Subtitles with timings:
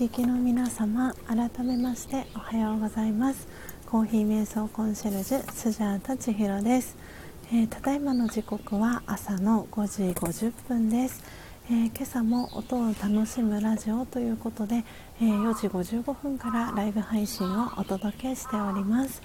[0.00, 3.46] 聞きの皆様改めましておはようございます。
[3.84, 6.96] コーヒー瞑想コンシェルジュスジャータ千尋です、
[7.52, 11.22] えー、ただいまの時刻は朝の5時50分です、
[11.66, 14.84] えー、今朝も音を楽しむラジオということで、
[15.20, 19.20] えー、4時55分からライブ配信をお届けしております、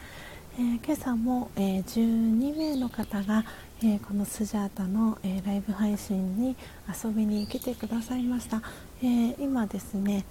[0.60, 3.46] え今朝も、え12名の方が
[3.84, 6.56] えー、このスジャータの、えー、ライブ配信に
[7.04, 8.62] 遊びに来てくださいました、
[9.02, 10.26] えー、今ですね、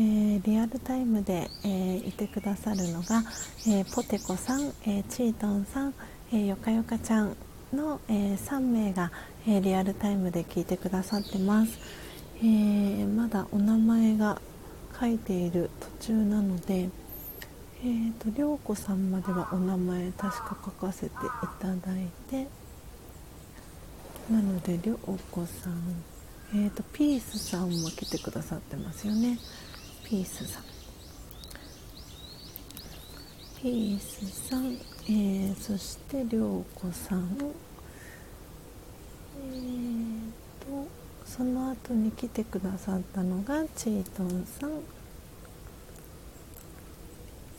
[0.00, 3.24] えリアルタイムで、えいてくださるのが、
[3.66, 5.94] えポテコさん、えチートンさん、
[6.32, 7.36] えよかよかちゃん
[7.72, 9.10] の、え3名が、
[9.46, 11.78] えリアルタイムで聞いてくださってます、
[12.44, 14.40] えまだお名前が
[15.00, 15.70] 書いている
[16.00, 16.88] 途中なので
[17.80, 21.10] えーと、涼子さんまではお名前確か書かせてい
[21.60, 22.48] ただいて
[24.28, 26.02] なのでりょうこさん
[26.54, 29.38] えっ、ー、とピースさんも来てくださってますよね。
[30.08, 30.62] ピースさん。
[33.60, 37.36] ピースさん、えー、そしてりょうこさん。
[39.36, 40.30] えー
[40.60, 40.88] と
[41.26, 44.70] その後に来てくださったのがチートンさん。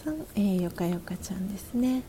[0.04, 2.02] さん、えー、よかよかちゃんですね。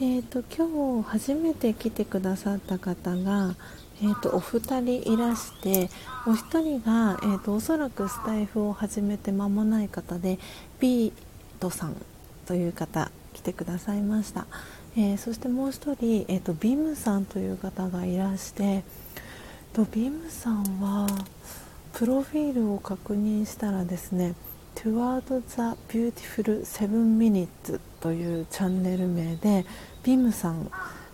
[0.00, 3.56] えーと、今日初めて来てくださった方が、
[4.02, 5.88] えーと、お二人いらして
[6.26, 10.38] お一人が、えーと、おそらくスタイフを始めて間もない方で
[10.80, 11.12] ビー
[11.60, 11.96] トさん
[12.44, 14.46] という方来てくださいました、
[14.96, 18.84] えー、そしてもう一人、えー、とビムさんという方がいらして
[19.72, 21.06] とビムさんは
[21.94, 24.34] プロフィールを確認したらですね
[24.74, 26.88] Toward the Beautiful 7
[27.18, 29.64] Minutes というチャンネル名で
[30.02, 30.70] ビムさん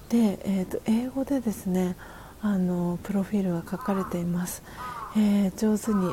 [0.09, 1.97] で、えー、と英語でですね
[2.45, 4.65] あのプロフィールが書かれています、
[5.17, 6.13] えー、上手に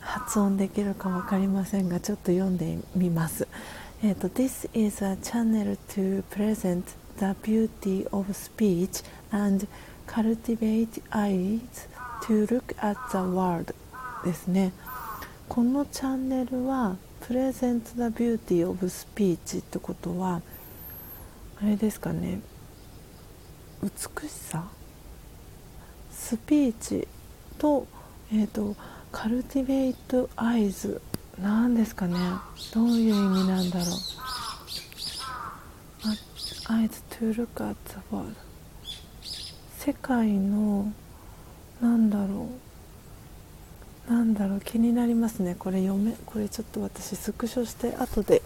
[0.00, 3.46] 発音できるか分かりませんがちょっと読んでみます、
[4.02, 6.84] えーと、This is a channel to present
[7.18, 9.68] the beauty of speech and
[10.06, 11.60] cultivate eyes
[12.22, 13.74] to look at the world
[14.24, 14.72] ですね
[15.50, 20.40] このチャンネルは Present the beauty of speech ってことは
[21.60, 22.40] あれですかね
[23.82, 24.66] 美しさ
[26.18, 27.08] スピーチ
[27.58, 27.86] と,、
[28.32, 28.76] えーと、
[29.10, 31.00] カルティベイトアイズ。
[31.40, 32.18] なんですかね。
[32.74, 33.88] どういう意味なんだろう。
[36.68, 38.34] Eyes to look at the world
[39.78, 40.92] 世界の
[41.80, 42.48] なんだろ
[44.08, 44.12] う。
[44.12, 44.60] なんだろう。
[44.60, 45.54] 気になりますね。
[45.56, 48.42] これ読めこれちょっと私スクショして後で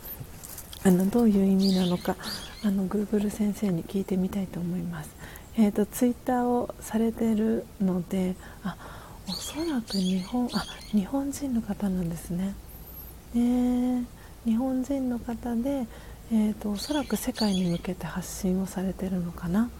[0.85, 2.17] あのどういう意味なのか
[2.63, 5.11] あの Google 先生に聞いてみたいと思います。
[5.57, 8.77] えーと、ツイッターをされてるのであ
[9.29, 12.55] おそらく日本あ日本人の方なんですね。
[13.35, 14.05] ね
[14.45, 15.87] 日本人の方で、
[16.33, 19.71] えーと、おそらく世界に向けて発信をされてるのかな。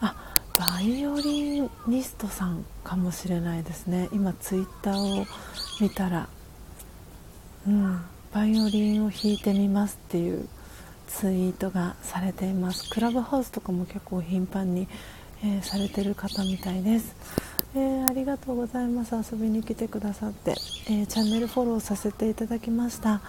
[0.00, 0.14] あ
[0.56, 4.08] バイオリニストさんかもしれないですね。
[4.12, 5.26] 今ツイッターを
[5.80, 6.28] 見たら。
[7.66, 8.00] うん
[8.32, 10.48] バイオリンを弾いてみますっていう
[11.08, 12.88] ツイートがされています。
[12.90, 14.86] クラブハウスとかも結構頻繁に、
[15.42, 17.16] えー、されてる方みたいです、
[17.74, 19.14] えー、ありがとうございます。
[19.14, 20.52] 遊びに来てくださって、
[20.86, 23.20] えー、チャンネルフォローさせていただきました、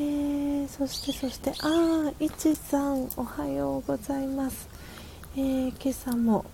[0.00, 4.68] えそしてそしてああいちさんおはようございます、
[5.36, 6.44] え今朝も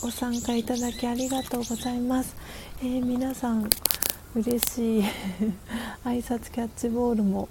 [0.00, 2.36] ご参加いただきありがとうございます、
[2.82, 3.68] え皆さん
[4.34, 5.02] 嬉しい。
[6.04, 7.50] 挨拶キャッチボールも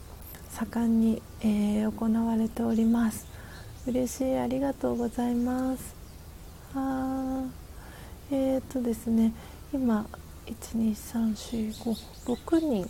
[0.51, 3.27] 盛んに、えー、行われております。
[3.87, 4.37] 嬉しい。
[4.37, 5.95] ありがとうございます。
[6.75, 7.43] あ
[8.31, 9.33] えー、っとですね
[9.73, 10.05] 今
[10.45, 12.87] 12345人、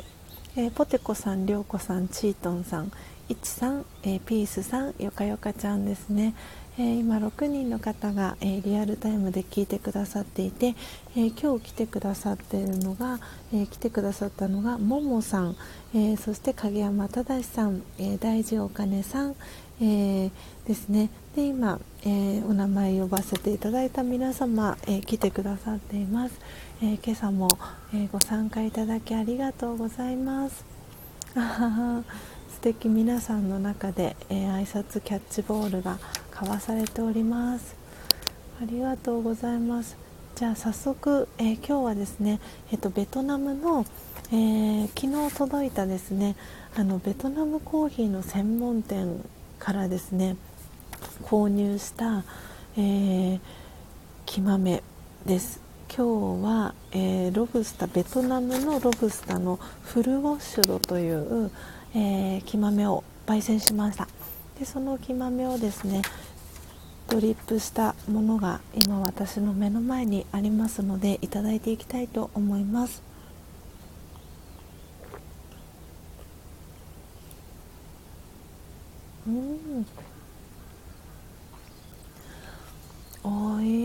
[0.56, 2.92] えー、ポテコさん、りょうこさん、チートンさん、
[3.30, 6.34] いちさん、えー、ピースさん、よかよかちゃんですね、
[6.78, 10.76] えー、今6人の方が、えー、リアルタイムで聞いてくださっていて、
[11.16, 13.20] えー、今日来てくださっているのが、
[13.54, 15.56] え来てくださったのがももさん、
[15.94, 19.36] えそして影山忠さん、え大事お金さん、
[19.82, 20.32] えー、
[20.66, 21.10] ですね。
[21.36, 26.40] で今、えー、お名前呼ばせていただいた皆様、えー、来てくださっています、
[26.82, 27.50] え今朝も、
[27.94, 30.64] えご参加いただきありがとうございます。
[31.36, 32.04] 素
[32.62, 32.90] 敵。
[32.90, 35.98] 皆さんの中で、え挨拶キャッチボールが
[36.42, 37.76] 交わされております。
[38.60, 39.96] ありがとうございます。
[40.34, 42.40] じゃあ早速、え今日はですね、
[42.72, 43.86] えっと、ベトナムの、
[44.32, 46.36] え昨日届いたですね
[46.76, 49.24] あのベトナムコーヒーの専門店
[49.60, 50.36] からですね
[51.24, 52.24] 購入した、
[52.76, 53.40] えー、
[54.26, 54.82] 木豆
[55.28, 55.62] です。
[55.96, 61.52] 今日は、えー、ロブスターベトナムのロブスターのフルウォッシュドという、
[61.94, 64.08] えー、木豆を焙煎しました。
[64.58, 66.04] でその木豆をですね
[67.12, 73.04] ドリップしたものが今私の目の前にありますのでいただいていきたいと思います。
[79.28, 79.86] うん。
[83.26, 83.30] 美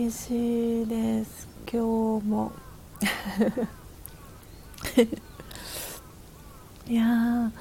[0.07, 1.49] 味しいです。
[1.69, 2.53] 今日も。
[6.87, 7.51] いや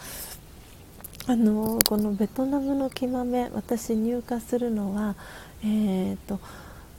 [1.29, 5.17] あのこのベトナムの木豆私入荷するのは
[5.63, 6.41] えーと、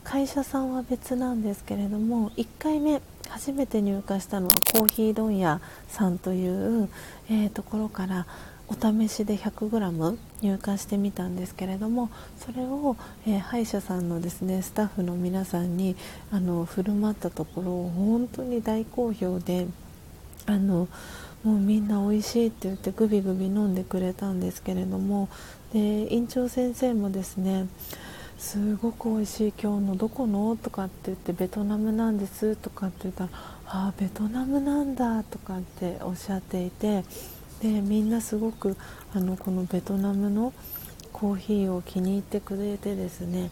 [0.03, 6.89] 会社さんは別なんですけれども1回目初めて入荷したのはコーヒー問屋さんという、
[7.30, 8.26] えー、ところから
[8.70, 15.95] お試しで 100g 入荷してみたんですけれどもそれを、えー、歯医者さんのですねスタッフの皆さんに
[16.32, 19.68] あの振る舞ったところ本当に大好評で
[20.45, 20.88] あの
[21.43, 25.30] もうみんな美味しいって言ってグビグビ飲んでくれたんですけれども
[25.72, 27.68] で院長先生もですね
[28.38, 30.56] すごく美味しい今日のどこの？
[30.58, 33.30] とかって言ってベトナムなんですとかって言ったら
[33.66, 37.04] ああベトナムなんだとかっておっしゃっていて
[37.62, 38.78] でみんなすごく
[39.14, 40.54] あのこのベトナムの
[41.12, 43.50] コーヒーを気に入ってくれてですね。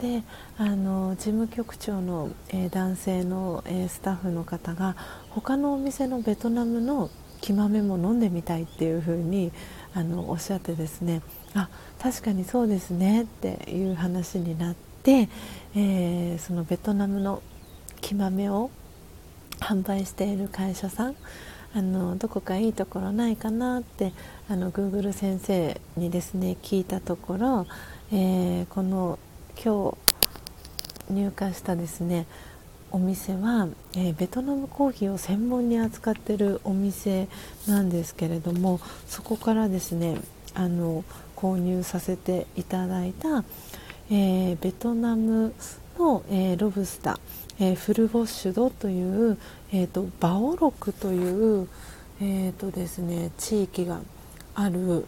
[0.00, 0.24] で
[0.58, 4.96] あの事務局長の、えー、男性の、えー、スタッフの方が
[5.30, 7.10] 他のお店のベトナムの
[7.40, 9.52] 木豆も飲んでみたいっていう風に
[9.94, 11.22] あにおっしゃってですね。
[11.54, 11.68] あ
[12.04, 15.30] 確かにそうですねっていう話になって、
[15.74, 17.42] えー、そのベトナムの
[18.02, 18.70] 木豆を
[19.58, 21.16] 販売している会社さん
[21.74, 24.12] あのどこかいいところないかなって
[24.50, 27.66] あの Google 先生にですね聞いたところ、
[28.12, 29.18] えー、この
[29.56, 29.96] 今
[31.08, 32.26] 日入荷したですね
[32.90, 37.28] お店は、えー、ベトナムコーヒーを専門に扱っているお店
[37.66, 38.78] なんですけれども
[39.08, 40.18] そこからですね
[40.52, 41.02] あの
[41.44, 43.44] 購入させていただいた、
[44.10, 45.52] えー、ベトナム
[45.98, 47.18] の、えー、ロブスター、
[47.60, 49.36] えー、フルボッシュドという、
[49.70, 51.68] えーと、バオロクという、
[52.22, 54.00] えーとですね、地域が
[54.54, 55.04] ある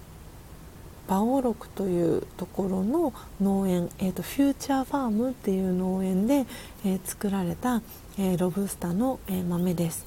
[1.08, 6.44] バオロクというところの農園、えーと、フューチャーファームっていう農園で、
[6.84, 7.80] えー、作られた、
[8.18, 10.04] えー、ロブスターの、えー、豆です。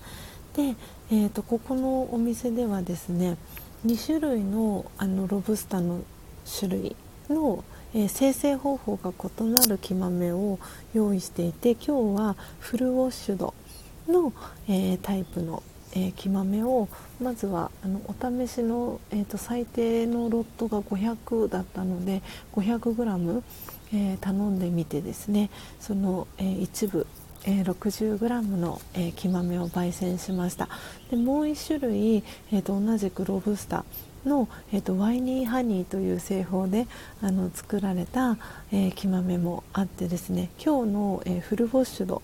[0.56, 0.76] で、
[1.10, 3.38] えーと、ここのお店ではですね
[3.86, 6.02] 2種類のあのロブスターの
[6.50, 6.95] 種類
[7.30, 10.60] の、えー、生成方法が異なる木豆を
[10.93, 13.54] 用意していて今日はフルウォッシュド
[14.08, 14.34] の、
[14.68, 15.62] えタイプの
[15.93, 16.88] えー、木豆を
[17.22, 22.22] まずはあのお試しの、えーと、最低のロットが500だったので
[22.54, 23.41] 500g、
[23.93, 27.08] えー、頼んでみてですねその、えー、一部、
[27.45, 30.70] えー、60g の、えー、木豆を焙煎しました。
[31.10, 33.84] でもう1種類、えーと、同じくロブスター
[34.26, 36.88] の、えーと、ワイニーハニーという製法で
[37.22, 38.38] あの作られた、
[38.72, 42.22] えー、木豆もあってですね今日の、えー、フルウォッシュド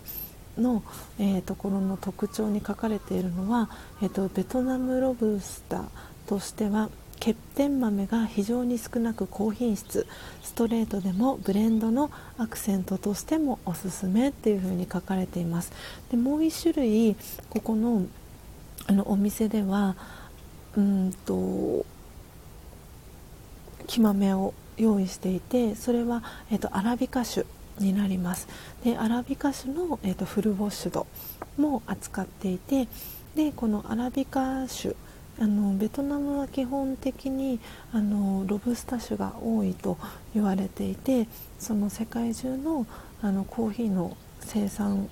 [0.58, 0.84] の、
[1.20, 3.70] えー、ところの特徴に書かれているのは、
[4.02, 5.84] えーと、ベトナムロブスター
[6.28, 6.90] としては
[7.20, 10.06] 欠点豆が非常に少なく高品質
[10.44, 15.72] ストレートでもブレンドのアクセントとしてもおすすめっていうふうに書かれています。
[16.12, 17.16] でもう1種類
[17.50, 18.06] ここの
[18.88, 19.96] あのお店では
[20.78, 21.86] うんと
[23.88, 27.46] 木豆を用意していてそれは、えーと、アラビカ種
[27.80, 28.48] になります。
[28.84, 31.08] でアラビカ種の、えーと、フルウォッシュド
[31.58, 32.88] も扱っていて
[33.36, 34.94] でこのアラビカ種
[35.38, 37.60] あのベトナムは基本的に
[37.92, 39.98] あのロブスタ種が多いと
[40.34, 41.28] 言われていて
[41.60, 42.88] その世界中の
[43.22, 45.10] あのコーヒーの生産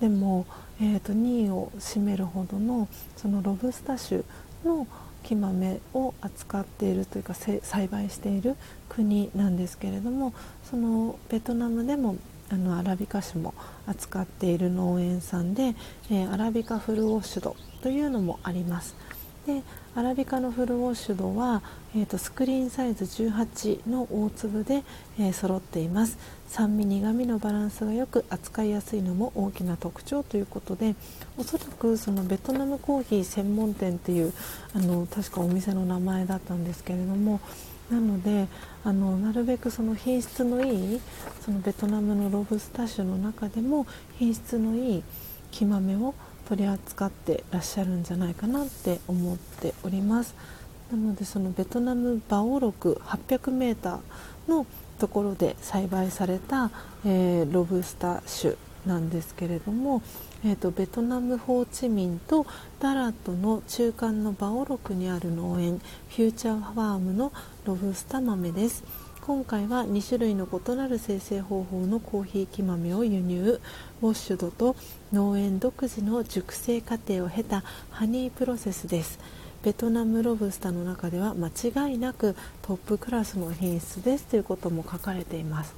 [0.00, 0.46] でも、
[0.80, 4.22] えーと、2位を占めるほどのそのロブスタ種
[4.64, 4.86] の
[5.22, 8.56] 木豆を扱っているというか栽培している
[8.88, 10.34] 国なんですけれども
[10.68, 12.16] そのベトナムでも
[12.50, 13.54] あのアラビカ種も
[13.86, 15.74] 扱っている農園さんで、
[16.10, 18.94] えー、アラビカフルウォッシュドというのもあります。
[19.46, 19.62] で
[19.96, 21.62] アラビカのフルウォッシュドは、
[21.96, 24.84] えーと、スクリーンサイズ18の大粒で、
[25.18, 26.16] えー、揃っています。
[26.46, 30.94] 酸味苦味のバランスがよく扱いやすいのも大きな特徴ということで
[31.38, 34.32] おそらくそのベトナムコーヒー専門店っていう
[34.74, 37.40] あの確かお店の名前だったんですけれども
[37.90, 38.48] なので
[38.84, 41.00] あのなるべくその品質のいい
[41.44, 43.86] そのベトナムのロブスタッシュの中でも
[44.18, 45.02] 品質のいい
[45.50, 46.14] 木豆を
[46.48, 50.34] 取り扱ってらっしゃるんじゃないかなって思っております。
[50.90, 54.00] なのでそのベトナムバオロク 800m
[54.48, 54.66] の
[54.98, 56.70] ところで栽培された、
[57.06, 60.02] えー、ロブスター種なんですけれども、
[60.44, 62.46] えーと、ベトナムホーチミンと
[62.80, 65.78] ダラットの中間のバオロクにある農園
[66.08, 67.32] フューチャーファームの
[67.64, 68.82] ロブスタ豆です。
[69.20, 73.60] 今回は2種類の異なる生成方法のコーヒー木豆を輸入。
[74.02, 74.74] ウォッシュドと
[75.12, 79.20] 農園独自の熟成過程を経たハニープロセスです。
[79.62, 85.72] ベトナムロブスターの中では間違いなくトップクラスの品質ですということも書かれています。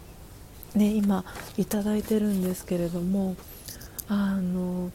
[0.75, 1.23] ね今
[1.59, 3.37] いただいてるんですけれども
[4.09, 4.91] あの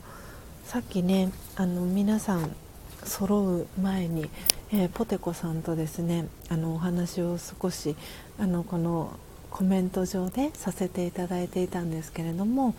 [0.65, 2.55] さっきねあの皆さん
[3.03, 4.29] 揃う前に、
[4.71, 7.95] えー、ポテコさんとですねあのお話を少し
[8.37, 9.17] あのこの
[9.49, 12.75] コメント上でさせていただいていたんですけれども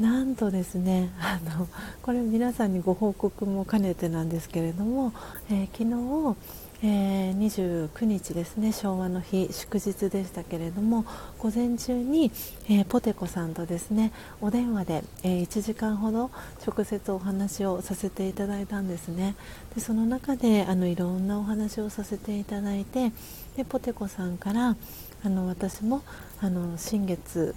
[0.00, 1.68] なんとですねあの
[2.02, 5.12] これ皆さんにご報告も兼ねてなんですけれども、
[5.48, 6.36] えー、昨日、
[6.82, 11.06] えー、29日ですね昭和の日祝日でしたけれども
[11.38, 12.30] 午前中に、
[12.68, 14.12] えー、ポテコさんとですね
[14.42, 16.30] お電話で、え1時間ほど
[16.66, 19.36] 直接お話をさせていただいたんですね。
[19.74, 23.12] でその中であのいろんなお話をさせていただいて
[23.56, 24.76] でポテコさんから
[25.24, 26.02] あの私も
[26.40, 27.54] あの新月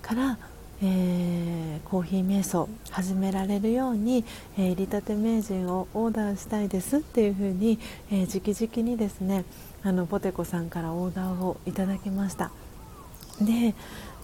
[0.00, 0.38] から
[0.82, 4.24] えー、コーヒー瞑想始められるように、
[4.58, 7.78] えー、入りたて名人をオーダーしたいですっていうふうに、
[8.10, 9.44] えー、直々にですね
[9.82, 12.50] あのポテコさんからオーダーをいただきました。
[13.40, 13.74] で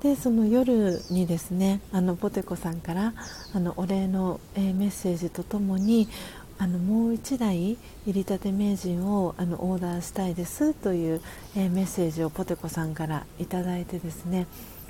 [0.03, 3.15] でその夜にですねあのポテコさんから
[3.55, 6.09] あのお礼の、えー、メッセージとともに
[6.59, 7.77] あのもう1台
[8.07, 11.21] 入りたて名人をあのオーダーしたいですという、
[11.57, 14.47] えー、メッセージをポテコさんからいただいてですね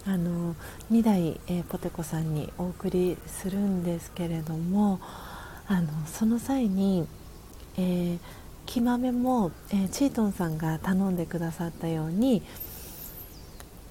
[0.07, 0.55] あの
[0.91, 5.01] 2台、えー、ポテコさんにお送りするんですけれども
[5.69, 7.07] あのその際に、
[7.77, 8.19] えー、
[8.67, 12.43] 木豆も、えー、チートンさんが頼んでくださったように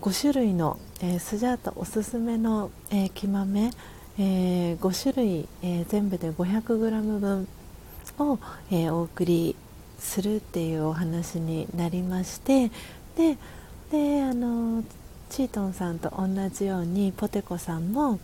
[0.02, 3.72] 5種類の、えー、スジャータおすすめの、えー、木豆、
[4.18, 7.48] えー、5種類、えー、全部で 500g 分
[8.20, 8.40] を、
[8.70, 9.56] えー、お送り
[10.00, 12.70] するっていうお話になりまして
[13.16, 13.38] で
[13.92, 14.84] であの
[15.32, 18.20] チートンさんと同じようにポテコさんも、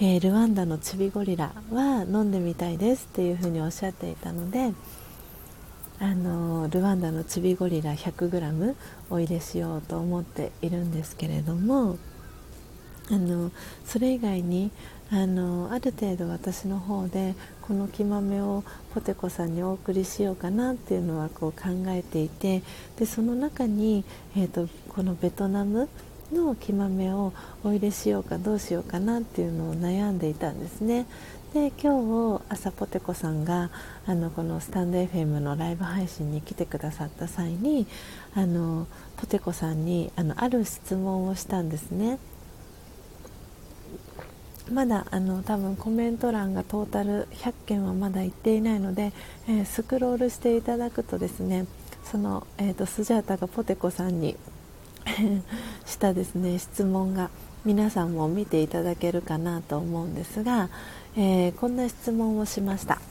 [0.00, 4.72] えー、ルワンダのチビゴリラは飲んでみたいですっていうふうにおっしゃっていたので
[6.00, 8.74] あのルワンダのチビゴリラ 100g
[9.08, 11.96] お入れしようと思っているんですけれども
[13.08, 13.52] あの
[13.84, 14.72] それ以外に
[15.12, 18.62] あのある程度私の方でこの木豆を
[18.94, 22.62] ポテコさんにお送りしようかなっていうのはこう考えていて
[22.96, 24.04] でその中に、
[24.36, 25.88] えーと、このベトナム
[26.32, 27.32] の木豆を
[27.64, 31.06] お入れしようかどうしようかなっていうのを悩んでいたんですね。
[31.54, 33.70] で今日朝ポテコさんが
[34.06, 37.88] あのこのスタンド FM のライブ配信に来てくださった際に
[38.34, 38.86] あの
[39.16, 42.18] ポテコさんにあのある質問をしたんですね。
[44.70, 49.12] まだあの多分コメント欄がトータル100件はまだ行っていないので、
[49.48, 51.66] えー、スクロールしていただくとですね
[52.04, 54.36] その、えーと、スジャータがポテコさんに
[55.86, 57.30] したですね質問が。
[57.62, 60.70] 皆さんも見ていただけるかなと思うんですが、
[61.14, 63.02] えー、こんな質問をしました、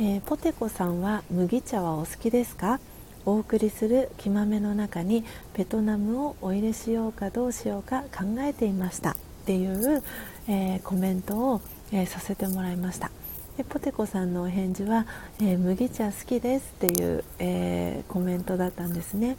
[0.00, 2.80] えー、ポテコさんは麦茶はお好きですか？
[3.24, 5.24] お送りする木豆の中に
[5.56, 9.12] ベトナムをお入れしようかどうしようか考えていました。
[9.12, 10.02] っていう、
[10.48, 11.60] えー、コメントを、
[11.92, 13.12] えー、させてもらいました。
[13.56, 15.06] でポテコさんのお返事は、
[15.40, 19.36] えー、麦茶好きですっていう、えコメントだったんですね。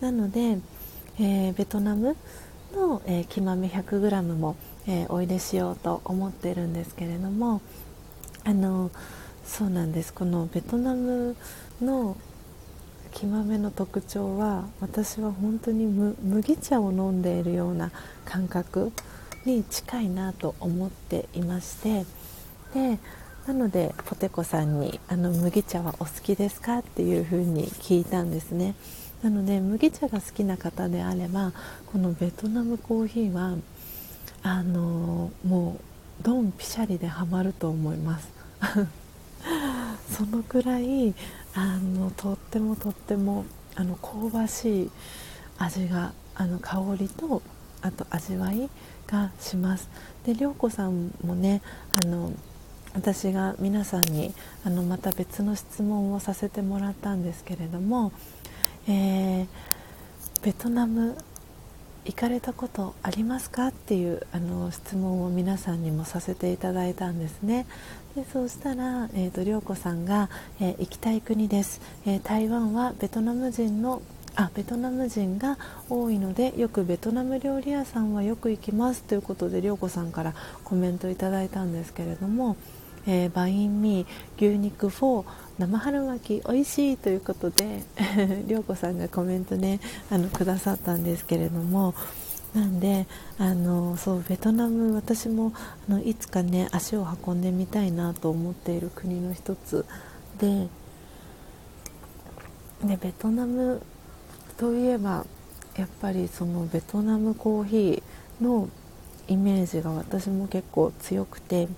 [0.00, 0.58] なので、
[1.20, 2.16] えベトナム
[2.74, 4.56] の、え木豆 100g も、
[4.86, 7.60] えお入れしようと思ってるんですけれども
[8.44, 8.90] あの
[9.44, 10.12] そうなんです。
[10.12, 11.36] このベトナム
[11.80, 12.16] の
[13.12, 17.90] 木豆の特徴は私は本当に麦茶を飲んでいるような
[18.24, 18.90] 感覚
[19.44, 22.06] に近いなと思っていまして
[22.72, 22.98] で
[23.46, 26.78] なのでポテコさんにあの麦茶はお好きですか？
[26.78, 28.74] っていうふうに聞いたんですね。
[29.22, 31.52] なので麦茶が好きな方であれば
[31.86, 33.56] このベトナムコーヒーは
[34.42, 35.78] あのも
[36.20, 38.28] うドンピシャリでハマると思います。
[40.10, 41.14] そのくらい
[41.54, 43.44] あのとってもとっても
[43.74, 44.90] あの香ばしい
[45.58, 47.42] 味があの香りと
[47.80, 48.68] あと味わい
[49.06, 49.88] がします。
[50.24, 51.62] で涼子さんもね
[51.92, 52.32] あの
[52.94, 54.34] 私が皆さんに
[54.64, 58.12] あのまた別の質問をさせてもらったんですけれども、
[58.88, 59.46] えー、
[60.42, 61.16] ベトナム
[62.04, 67.66] 行かれたことありますかっていうあの質問を皆さんにもさせていただいたんですね。
[68.16, 70.28] でそうしたら、えーと、涼子さんが、
[70.60, 74.02] えー、行きたい国です、えー、台湾はベトナム人の
[74.34, 79.02] あベトナム人が多いのでよくベトナム料理屋さんはよく行きます。
[79.04, 80.34] ということで涼子さんから
[80.64, 82.56] コメントいただいたんですけれども、
[83.06, 85.26] えー、バインミー牛肉フォー
[85.58, 87.82] 生春巻き美味しいということで
[88.48, 89.80] 涼子さんがコメントね
[90.10, 91.94] あのくださったんですけれども
[92.54, 93.06] なんで
[93.38, 95.52] あのそうベトナム私も
[95.88, 99.84] あのいつかね足を運んでみたいなと思っている国の一つ。
[100.38, 100.68] で
[102.84, 103.80] でベトナム
[104.56, 105.24] といえば
[105.76, 108.68] やっぱりそのベトナムコーヒーの
[109.28, 111.68] イメージが私も結構強くて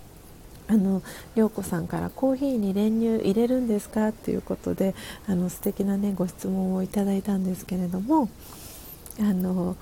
[0.67, 1.03] あの
[1.35, 4.13] 涼子さんからコーヒーに練乳入れるんですか？
[4.13, 4.95] ということで
[5.29, 8.29] あの素敵なねご質問をいただいたんですけれども
[9.21, 9.77] あの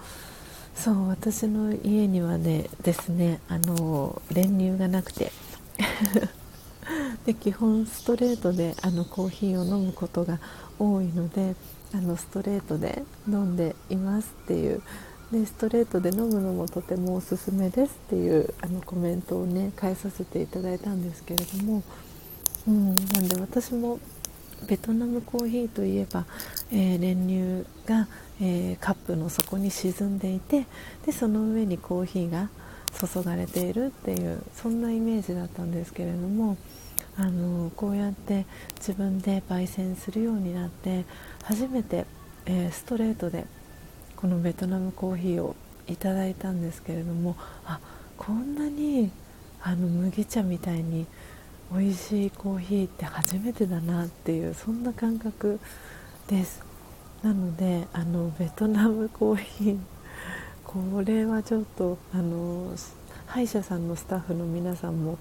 [0.75, 5.31] そう私の家にはねですねあの練乳がなくて
[7.27, 10.41] で基本ストレートであのコーヒーを飲むことが
[10.79, 11.55] 多いので
[11.95, 14.83] あのストレートで飲んでいますっていう
[15.33, 21.83] でストレートで飲むのもとてもおすすめですっていうあのコメントをね返させていただいたんですけれども、
[22.69, 23.99] うん、なんで私も
[24.69, 26.27] ベトナムコーヒーといえば、
[26.71, 28.09] えー、練乳が、
[28.43, 30.67] えー、カップの底に沈んでいて
[31.07, 32.51] でその上にコーヒーが
[32.93, 36.59] 注がれているっていうそんなイメージだったんですけれども
[37.17, 38.45] あのこうやって
[38.77, 41.07] 自分で焙煎するようになって
[41.43, 42.05] 初めて、
[42.45, 43.47] えー、ストレートで
[44.23, 45.57] このベトナムコーヒーを
[45.89, 47.35] いただいたんですけれども
[47.67, 47.81] あ
[48.17, 49.11] こんなに
[49.61, 51.07] あの麦茶みたいに
[51.73, 55.59] 美味しいコーヒーって初めてだなっていうそんな感覚
[56.29, 56.63] です。
[57.25, 59.79] なのであのベトナムコーヒー
[60.65, 62.77] これはちょっとあの
[63.27, 65.19] 歯医者さんのスタッフの皆さんも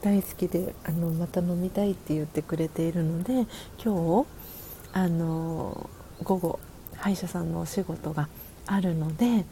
[0.00, 3.46] 大好きであのまた飲みたいって言ってくれているので
[3.84, 4.26] 今日
[4.94, 5.90] あの
[6.22, 6.60] 午後
[7.00, 8.28] 歯医者さんのお仕事が
[8.66, 9.44] あるので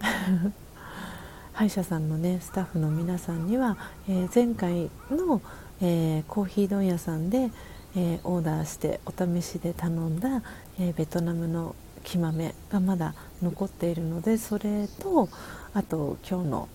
[1.54, 3.78] 歯医者さんのねスタッフの皆さんには、
[4.08, 5.40] えー、前回の、
[5.80, 7.50] えー、コーヒー問屋さんで、
[7.96, 10.42] えー、オーダーしてお試しで頼んだ、
[10.78, 11.74] えベトナムの
[12.04, 15.30] 木豆がまだ残っているのでそれと
[15.72, 16.68] あと今日の、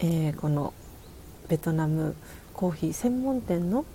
[0.00, 0.74] えこの
[1.48, 2.14] ベトナム
[2.52, 3.86] コーヒー専門店の、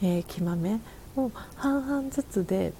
[0.00, 0.80] え木豆
[1.16, 2.72] を半々ずつで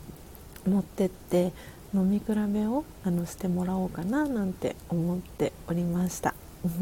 [0.66, 1.52] 持ってって
[1.94, 6.35] 飲み比べをあのしてもらおうかななんて思っておりました。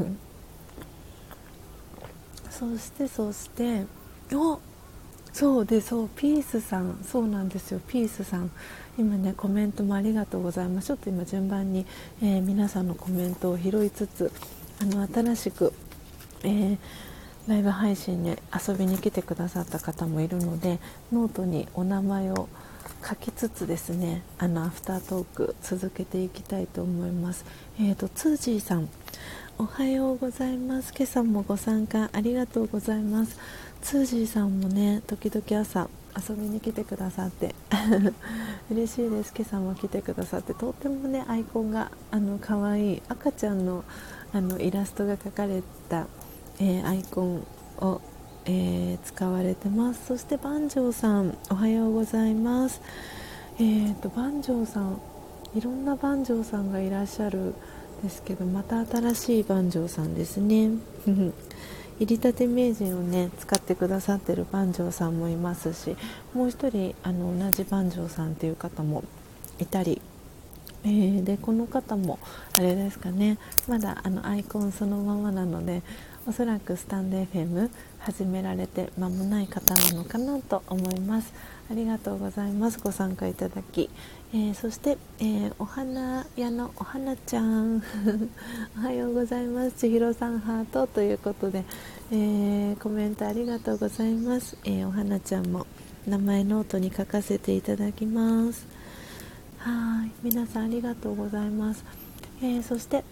[2.50, 3.86] そしてそして
[4.32, 4.60] お
[5.32, 6.98] そうでそうピースさん。
[7.04, 7.80] そうなんですよ。
[7.86, 8.50] ピースさん。
[8.98, 11.86] 今ねコメントもありがとうございますちょっと今順番に、
[12.22, 14.30] えー、皆さんのコメントを拾いつつ
[14.82, 15.72] あの新しく、
[16.42, 16.78] えー、
[17.46, 20.78] ライブ配信に遊びに来てくださった方もいるので
[21.12, 22.48] ノートにお名前を
[23.06, 27.44] 書きつつですねあのアフタートーク続けていきたいと思います。
[27.78, 28.88] えーとツージーさん
[29.58, 30.94] おはようございます。
[30.96, 33.38] 今朝もご参加ありがとうございます。
[33.82, 35.88] ツージーさんもね時々朝
[36.28, 37.54] 遊びに来てくださって
[38.70, 39.32] 嬉しいです。
[39.36, 43.84] 今朝も来てくださってとってもねアイコンがあの可愛い赤ちゃんの
[44.32, 46.06] あのイラストが描かれた、
[46.58, 47.46] えー、アイコン
[47.80, 48.00] を
[48.52, 50.06] えー、使われてます。
[50.06, 52.82] そして万丈さんおはようございます。
[53.58, 55.00] えーと、万丈さん
[55.54, 57.54] いろんな万丈さんがいらっしゃる
[58.02, 60.70] ですけどまた新しい万丈さんですね。
[62.00, 65.96] 入りたて名人をね使ってくださってる万丈さんもいますし
[66.34, 69.04] もう1人あの同じ万丈さんっていう方も
[69.60, 70.00] いたり
[70.82, 72.18] えー、でこの方も
[72.54, 73.36] あれですかね
[73.68, 75.82] まだあのアイコンそのままなので
[76.26, 77.70] おそらくスタンド FM
[78.00, 81.32] 始められて間もない方なのかなと思います。
[81.70, 82.80] ありがとうございます。
[82.80, 83.90] ご参加いただき、
[84.32, 87.82] えー、そして、えー、お花屋のお花ちゃん。
[88.76, 89.72] おはようございます。
[89.76, 91.64] 千尋さんハートということで、
[92.10, 95.66] えー、コメントありがとうございます、えお花ちゃんも
[96.06, 98.66] 名前ノートに書かせていただきます。
[99.58, 100.10] はい。
[100.22, 101.84] 皆さんありがとうございます、
[102.42, 103.04] えそして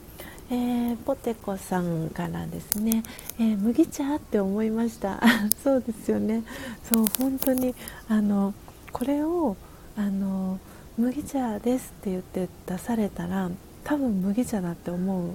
[0.50, 3.02] えー、ポテコさんからですね、
[3.38, 5.20] えー、麦茶って思いました。
[5.62, 6.42] そうですよね。
[6.90, 7.74] そう本当に
[8.08, 8.54] あの
[8.90, 9.58] これを
[9.94, 10.58] あの
[10.96, 13.50] 麦茶ですって言って出されたら
[13.84, 15.34] 多分麦茶だって思う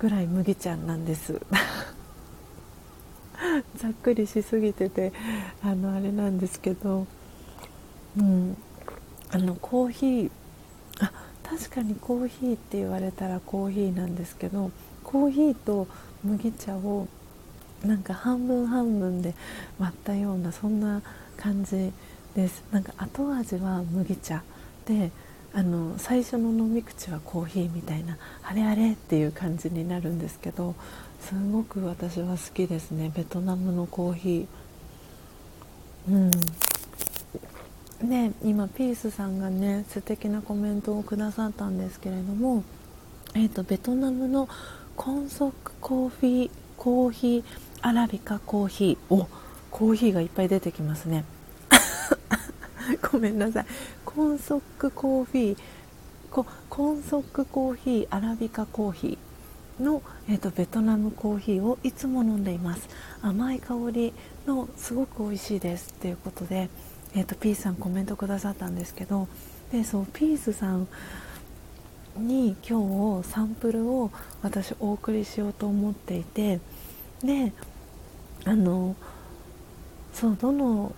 [0.00, 1.40] ぐらい麦茶なんです。
[3.76, 5.12] ざっくりしすぎてて
[5.62, 7.06] あのあれなんですけど、
[8.16, 8.56] うん、
[9.30, 10.30] あのコーヒー
[11.00, 11.12] あ
[11.52, 14.70] 確かにコーヒーって言われたらコーヒーなんですけど
[15.04, 15.86] コーヒーと
[16.24, 17.06] 麦茶を
[17.84, 19.34] なんか半分半分で
[19.78, 21.02] 割ったようなそんな
[21.36, 21.92] 感じ
[22.34, 22.64] です。
[22.72, 24.42] なんか後味は麦茶
[24.86, 25.10] で
[25.52, 30.74] あの最初の飲み口はコーヒーみたいなあれあれっていう感じになるんですけど
[31.20, 33.12] すごく私は好きですね。
[33.14, 36.12] ベトナムのコーヒー。
[36.14, 36.30] うん。
[38.02, 42.64] ね今ピースさんがね素敵なコメントをくださったんですけれども
[43.34, 44.46] えーと、ベトナムの
[44.94, 47.44] コンソクコーヒーコーヒー
[47.80, 49.26] アラビカコーヒーお
[49.70, 51.24] コーヒーがいっぱい出てきますね。
[53.10, 53.66] ごめんなさい。
[54.04, 62.86] コンソクコーヒーコンソクコーヒーアラビカコーヒーの、えーと、ベトナムコーヒーをいつも飲んでいます。
[63.22, 64.12] 甘い香り
[64.46, 65.90] のすごく美味しいです。
[65.90, 66.68] っていうことで、
[67.14, 69.28] えーと、ピースさんコメントくださったんですけど
[69.70, 70.88] でそうピースさん
[72.16, 74.10] に今日サンプルを
[74.42, 76.60] 私お送りしようと思っていて
[77.22, 77.52] で
[78.44, 78.96] あの
[80.12, 80.94] そうどの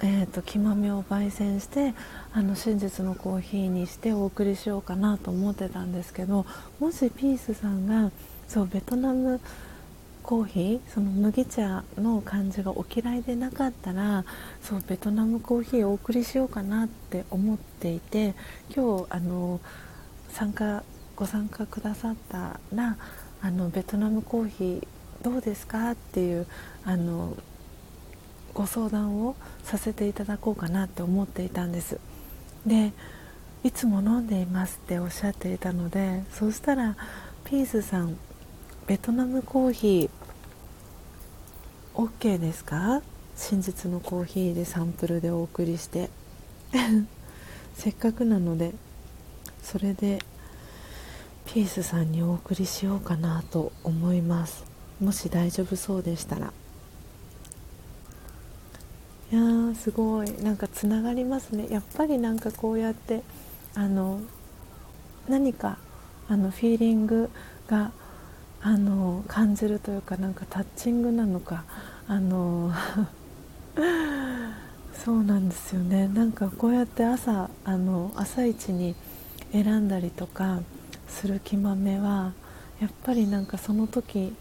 [0.00, 1.92] えーと、木豆を焙煎して
[2.32, 6.46] あの真実のコーヒーにしてお送りしようかなと思ってたんですけど
[6.78, 8.12] もしピースさんが
[8.46, 9.40] そうベトナム
[10.28, 14.26] コーヒーその麦茶の感じがお嫌いでなかったら
[14.60, 18.34] そうベトナムコーヒーお送りしようかなって思っていて
[18.76, 19.58] 今日あの
[20.28, 20.82] 参加
[21.16, 22.98] ご参加くださったら
[23.40, 24.86] あのベトナムコーヒー
[25.22, 26.46] どうですかっていう
[26.84, 27.34] あの
[28.52, 31.98] ご相談をさせていただこうかなって思っていたんです。
[32.66, 32.92] で
[33.64, 36.98] いつも飲んでいますっておっしゃっていたのでそしたら
[37.46, 38.18] ピースさん
[38.86, 40.17] ベトナムコーヒー
[41.98, 43.02] OK ですか？
[43.34, 46.10] 真実のコーヒーでサンプルでお送りして。
[47.74, 48.72] せっかくなので
[49.64, 50.20] それで
[51.44, 54.64] ピースさんにお送りしようかなと思います。
[55.00, 56.52] もし大丈夫そうでしたら。
[59.32, 60.30] いやーすごい。
[60.40, 61.66] なんかつながりますね。
[61.68, 63.24] やっぱりなんかこうやって
[63.74, 64.20] あの
[65.28, 65.78] 何か
[66.28, 67.28] あのフィーリング
[67.66, 67.90] が
[68.60, 71.64] あの感じるというかなんかタッチングなのか
[72.08, 72.72] あの
[74.92, 76.08] そうなんですよね。
[76.08, 78.96] なんかこうやって朝あの朝一に
[79.52, 80.60] 選んだりとか
[81.06, 82.32] する木豆は
[82.80, 84.34] やっぱりなんかその時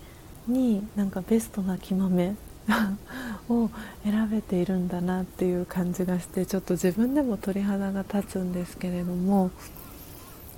[0.47, 2.35] になんかベストな木豆
[3.49, 3.69] を
[4.03, 9.51] 選べているんだなっていう感じがしてちょっと自分でも鳥肌が立つんですけれども。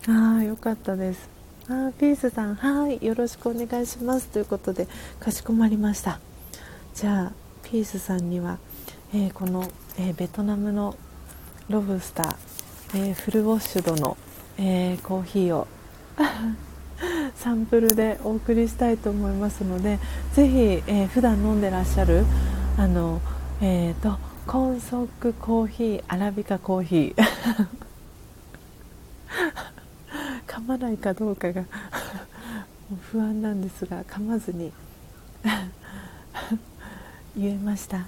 [0.07, 1.38] ああよかったです。
[1.71, 4.27] あピースさんはいよろしくお願いします。
[4.29, 4.87] ということで
[5.19, 6.19] かしこまりました。
[6.95, 7.31] じゃあ
[7.61, 8.57] ピースさんには、
[9.13, 9.63] えー、この、
[9.99, 10.95] えー、ベトナムの
[11.69, 12.35] ロブスター、
[12.95, 14.17] えー、フルウォッシュドの、
[14.57, 15.67] えコーヒーを
[17.37, 19.99] サンプルでお送りしたいと思いますので
[20.33, 22.25] ぜひ、えー、普段飲んでらっしゃる
[22.77, 23.21] あの、
[23.61, 24.17] えーと、
[24.47, 27.69] コンソックコーヒーアラビカコーヒー。
[30.49, 31.63] 噛まないかどうかが
[33.11, 34.73] 不安なんですが噛まずに
[37.37, 38.07] 言えました。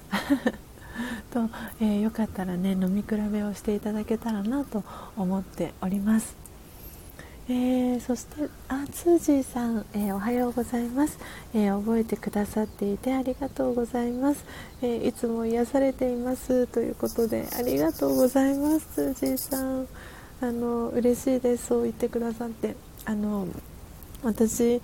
[1.31, 1.49] と、
[1.80, 4.84] えー、よかったらね飲み比べをしていただけたらなと
[5.15, 6.35] 思っております。
[7.47, 11.18] えー、そしてあツージーさん、えー、おはようございます、
[11.53, 14.45] えー、覚えてくださっていてありがとうございます、
[14.81, 19.88] えいつも癒されていますということでありがとうございますツージーさん。
[20.41, 22.76] あの嬉しいですそう言ってくださって。
[23.05, 23.47] あの
[24.23, 24.81] 私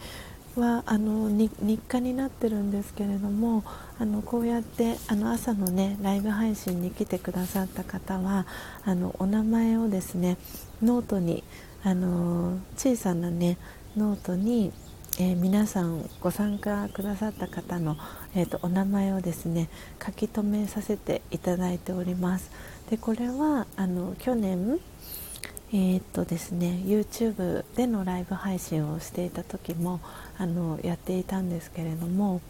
[0.56, 3.64] はあの日課になってるんですけれども
[4.00, 8.48] あのこうやってあの朝のねライブ配信に来てくださった方は
[8.84, 10.38] あのお名前をですね
[10.82, 11.44] ノートに
[11.84, 13.58] あの小さなね
[13.96, 14.72] ノートに、
[15.20, 17.96] えー、皆さんご参加くださった方の、
[18.34, 19.70] えーと、お名前をですね
[20.04, 22.50] 書き留めさせていただいております。
[22.90, 24.80] でこれはあの去年
[25.72, 30.00] えー、っとですね YouTube でのライブ配信をしていた時も
[30.38, 32.42] あのやっていたんですけれども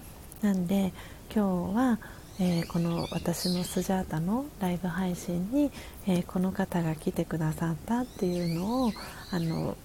[0.41, 0.93] なんで
[1.33, 1.99] 今日は
[2.39, 5.71] えー、この私のスジャータのライブ配信に、
[6.05, 8.91] えー、この方が来てくださったっていうのを
[9.31, 9.75] あの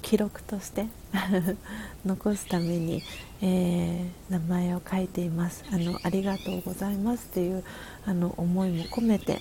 [0.00, 0.86] 記録として
[2.06, 3.02] 残すために、
[3.42, 5.62] えー、名前を書いています。
[5.70, 7.62] あのありがとうございますっていう
[8.06, 9.38] あの思いも込めて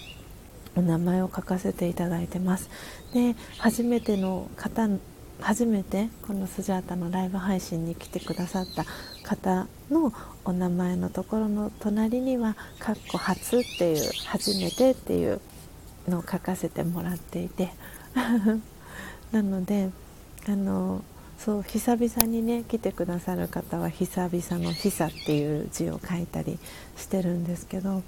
[0.79, 2.69] お名前を書かせていただいてます。
[3.13, 4.87] で初めての方
[5.41, 8.85] 初めてこのスジャータのライブ配信に来てくださった
[9.23, 15.39] 方のお名前のところの隣には「かっこ初」っていう「初めて」っていう
[16.07, 17.71] のを書かせてもらっていて。
[19.31, 19.91] なので
[20.47, 21.03] あの
[21.37, 26.57] そう久々にね来てくださる方は久々の「久」っていう字を書いたり
[26.97, 28.01] してるんですけど。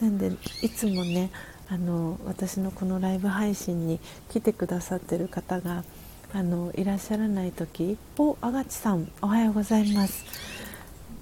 [0.00, 0.30] なんで
[0.62, 1.30] いつもね
[1.70, 4.00] あの私のこのライブ配信に
[4.30, 5.84] 来てくださってる方が
[6.32, 10.24] あのいらっしゃらない時おあがちさんおはようございます。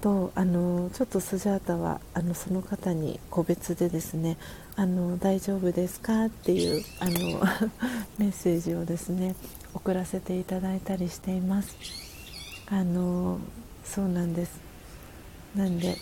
[0.01, 4.37] とあのちょっとスジャータはあのその方に個別でですね
[4.75, 7.11] あの大丈夫ですかっていうあの
[8.19, 9.35] メッセージをですね
[9.73, 11.75] 送らせていただいたりしています。
[12.69, 13.39] あの
[13.83, 14.59] そうなんです。
[15.55, 15.97] なんで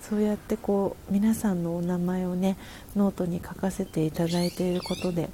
[0.00, 2.56] そうやってこう皆さんのお名前をね
[2.96, 5.28] ノートに書かせていただいていることで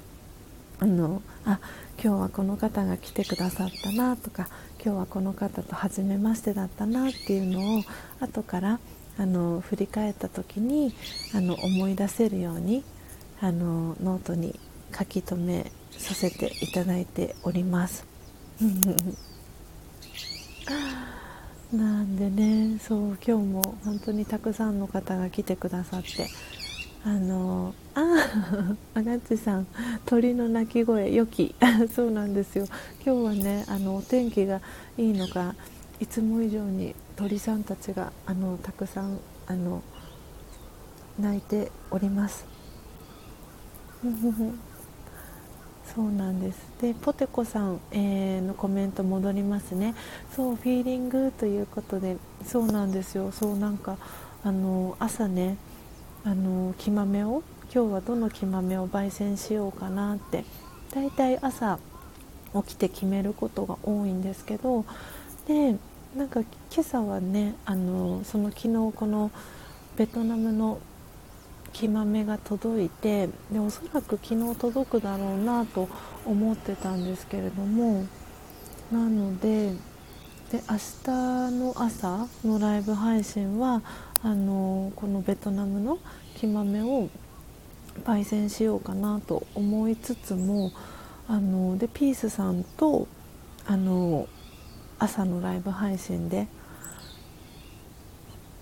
[0.79, 1.59] あのあ
[2.03, 4.47] 今日はこの方が来てくださったなとか
[4.83, 7.83] 今日はこの方と初めましてだったなっていうのを
[8.19, 8.79] 後から
[9.17, 10.93] あの振り返った時に
[11.33, 12.83] あの思い出せるように
[13.41, 14.59] あのノートに
[14.97, 18.05] 書き留めさせていただいております。
[21.73, 26.27] なんでねそう今日も本当にたくさんの方が来てくださって
[27.03, 28.01] あのあ
[28.93, 29.67] あがっちさん
[30.05, 31.55] 鳥の鳴き声良き。
[31.93, 32.65] そうなんですよ。
[33.05, 34.61] 今日はねあのお天気が
[34.97, 35.55] いいのか
[35.99, 39.81] いつも以上に鳥さんたちがあのたくさんあの
[41.19, 42.45] 鳴いております。
[45.97, 46.59] そうなんです。
[46.79, 49.95] でポテコさん、えー、のコメント戻りますね。
[50.35, 53.31] そうフィーリングということでそうなんですよ。
[53.31, 53.97] そうなんか
[54.43, 55.57] あの朝ね
[56.23, 57.41] あの木豆を
[57.73, 60.45] 今日はどの木豆を焙煎しようかなって
[60.93, 61.79] だいたい朝
[62.53, 64.85] 起きて決めることが多いんですけど
[65.47, 65.77] で
[66.15, 69.31] なんか今朝はねあのその昨日この
[69.97, 70.79] ベトナムの
[71.73, 75.87] 木豆が届いてでおそらく昨日届くだろうなと
[76.25, 78.05] 思ってたんですけれども
[78.91, 79.73] なので
[80.51, 81.11] で明日
[81.51, 83.81] の朝のライブ配信は
[84.23, 85.99] あのこのベトナムの
[86.35, 87.09] 木豆を
[88.05, 90.71] 焙煎しようかなと思いつつも
[91.27, 93.07] あのでピースさんと
[93.65, 94.27] あの
[94.99, 96.47] 朝のライブ配信で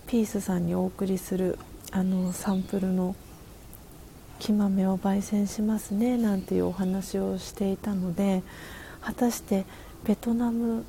[0.07, 1.60] ピースさんにお送りする
[1.96, 3.16] あのサンプルの
[4.40, 8.44] 木豆を焙煎しますねなんていうお話をしていたので
[9.00, 9.64] 果たして
[10.04, 10.84] ベトナム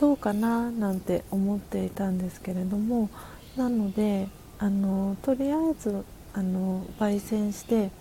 [0.00, 3.10] どうかななんて思っていたんですけれども
[3.56, 4.26] なので
[4.58, 7.92] あのとりあえずあの焙煎して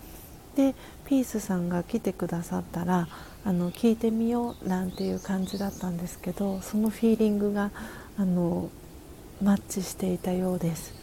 [0.55, 0.73] で
[1.05, 3.07] ピースさんが来てくださったら
[3.45, 7.69] あの聞いてみようなんていう感じだったんですけどそのフィーリングが
[8.18, 8.72] あの
[9.39, 10.95] マッチしていたようです。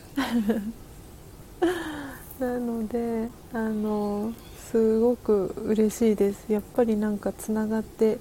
[2.38, 4.32] なのであの
[4.70, 6.50] すごく嬉しいです。
[6.52, 8.18] やっぱりなんかつながって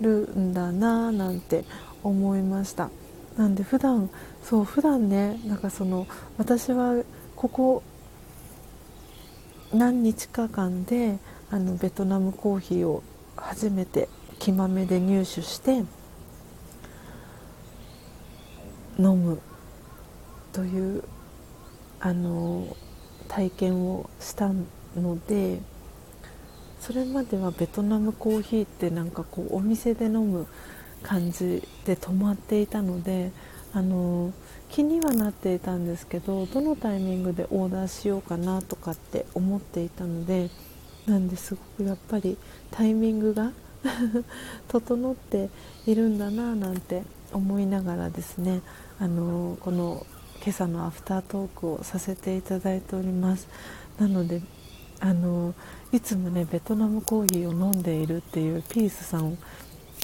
[0.00, 1.64] るんだななんて
[2.02, 2.90] 思いました。
[3.36, 4.10] なんで普段
[4.42, 6.06] そう普段ねなんかその
[6.36, 7.02] 私は
[7.36, 7.82] ここ
[9.72, 11.18] 何日か間で
[11.50, 13.02] あのベトナムコーヒーを
[13.36, 15.84] 初めて木豆で入手して
[18.98, 19.40] 飲む
[20.52, 21.04] という
[22.00, 22.76] あの
[23.28, 24.50] 体験をした
[24.96, 25.60] ので
[26.80, 30.46] それまではベトナムコーヒーってなんかこうお店で飲む
[31.02, 33.32] 感じで止まっていたので
[33.72, 34.32] あの
[34.70, 40.50] 気にはなっていたんですけどどのタイミングでオーダーしようかなとかって思っていたので
[41.06, 42.36] なんですごくやっぱり
[42.70, 43.52] タイミングが
[44.68, 45.50] 整って
[45.86, 47.02] いるんだななんて
[47.32, 48.60] 思いながらですね
[48.98, 50.06] あのこの
[50.42, 53.48] 今朝のアフタートークをさせていただいております。
[53.98, 54.40] なので
[55.00, 55.54] あの
[55.92, 59.38] いつもねベトナムコーヒーを飲んでいるっていうピースさん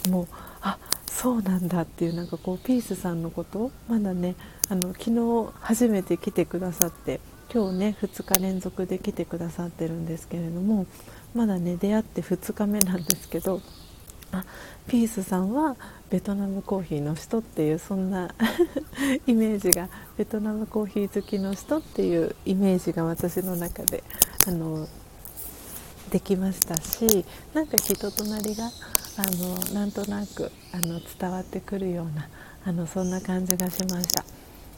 [0.09, 0.29] も
[0.61, 4.35] あそうなんだっていうなんかこうピースさんのことまだね
[4.69, 7.21] あの昨日初めて来てくださって
[7.53, 10.87] 今日ね2日連続で来てくださってるんですけれども
[11.35, 13.61] まだね出会って2日目なんですけど
[14.33, 14.45] あ
[14.87, 15.77] ピースさんは
[16.11, 18.35] ベトナムコーヒーの人っていうそんな
[19.27, 24.05] イメージがベトナムコーヒー好きの人っていうイメージが私の中で
[24.47, 24.89] あの
[26.11, 27.25] できましたし
[27.55, 28.71] なんか人となりが
[29.17, 29.23] あ
[29.73, 32.29] のなんとなくあの伝わってくるような
[32.65, 34.25] あのそんな感じがしました。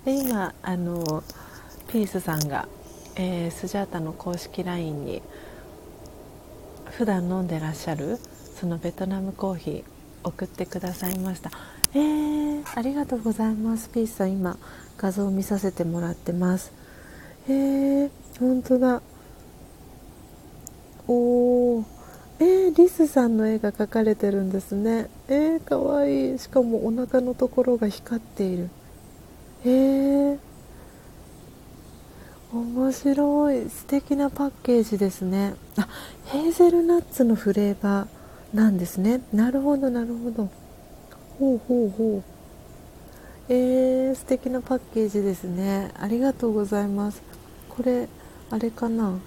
[0.05, 1.25] で今あの
[1.89, 2.69] ピースさんが、
[3.17, 5.23] えー、スジャータの公式 LINE に
[6.91, 8.19] 普段飲んでらっしゃる
[8.59, 9.85] そのベトナムコーヒー
[10.25, 11.51] 送ってくださいました。
[11.95, 13.91] えー、ありがとうございます。
[13.91, 14.57] ピースさん今
[14.97, 16.73] 画像を見させてもらってます。
[17.49, 18.11] えー、
[18.41, 19.03] 本当だ。
[21.07, 21.85] おー。
[22.39, 25.09] えー、リスさんの絵が描かれてるんですね。
[25.29, 26.39] えー、かわいい。
[26.39, 28.69] しかもお腹のところが光っている。
[29.65, 30.39] えー、
[32.53, 33.71] 面白い。
[33.71, 35.55] 素敵なパッケージですね。
[35.79, 35.89] あ
[36.27, 38.16] ヘーゼルナッツのフレーバー。
[38.57, 39.21] なんですね。
[39.35, 40.49] なるほどなるほど。
[41.39, 42.23] ほうほうほう。
[43.51, 45.93] えー、素敵なパッケージですね。
[45.99, 47.21] ありがとうございます。
[47.69, 48.09] これ
[48.49, 49.19] あれかな。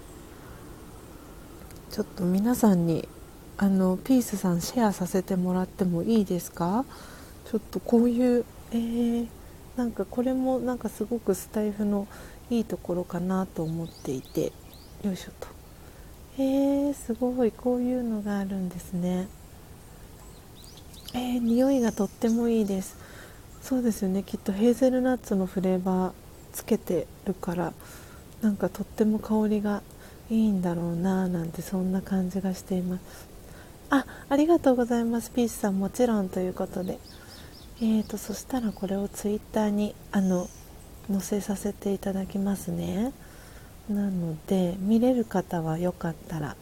[1.91, 3.07] ちょっと皆さんに
[3.57, 6.84] あのピースさんシェアさせてもらってもいいですか？
[7.51, 9.27] ちょっとこういうえー、
[9.76, 12.07] なんかこれもなんかすごくスタイフの
[12.49, 14.51] いいところかなと思っていて。
[15.03, 15.59] よいしょと。
[16.41, 17.52] えー、すごい。
[17.52, 19.28] こういうのがあるんですね。
[21.14, 22.95] えー、匂いがとってもいいです。
[23.61, 24.24] そうですよね。
[24.24, 26.14] きっとヘーゼルナッツのフレーバー
[26.53, 27.74] つけてるから
[28.41, 29.84] なんかとっても香りが
[30.30, 33.28] いいんだろうななんてそんな感じがしています。
[33.90, 35.32] あありがとうございます。
[35.32, 36.99] ピースさんもちろんということで。
[37.82, 40.49] えーとそしたらこれをツイッターにあの
[41.11, 43.11] 載せさせていただきますね。
[43.90, 46.56] なので見れる方はよかったら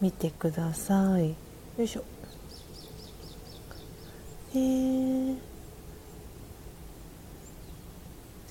[0.00, 1.30] 見てください。
[1.30, 2.04] よいしょ。
[4.54, 5.38] えー、ち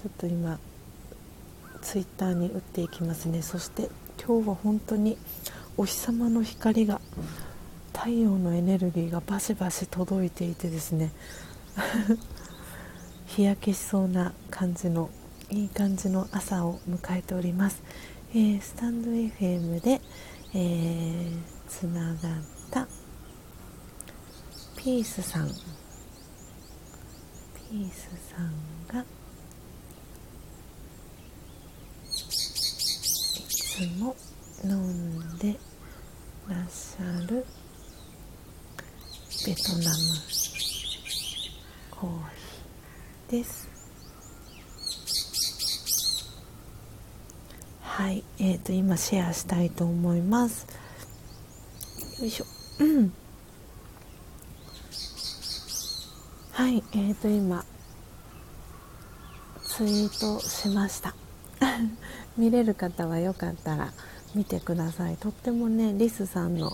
[0.06, 0.60] ょっと今
[1.82, 3.42] ツイッターに打っていきますね。
[3.42, 3.90] そして
[4.26, 5.18] 今日は本当に
[5.78, 7.00] お日様の光が
[7.94, 11.12] 太陽のエネルギーがバシバシ届いていてですね。
[13.28, 15.10] 日焼けしそうな感じの
[15.50, 17.82] いい感じの朝を迎えております、
[18.36, 20.02] えー、スタンド FM で、
[20.56, 21.38] えー、
[21.68, 22.16] つながっ
[22.72, 22.88] た
[24.76, 25.50] ピースさん。
[25.50, 28.52] ピースさん
[28.88, 29.06] がい
[33.52, 34.16] つも
[34.64, 35.56] 飲んで
[36.50, 37.46] らっしゃる
[39.46, 39.98] ベトナム
[41.92, 42.10] コー
[43.30, 43.73] ヒーです。
[47.96, 50.66] はいえーと今シェアしたいと思います。
[52.20, 52.46] よいしょ。
[52.80, 53.14] うん。
[56.54, 57.64] はいえーと今
[59.64, 61.14] ツイートしました。
[62.36, 63.94] 見れる方はよかったら
[64.34, 65.18] 見てください。
[65.18, 66.72] とってもねリスさんの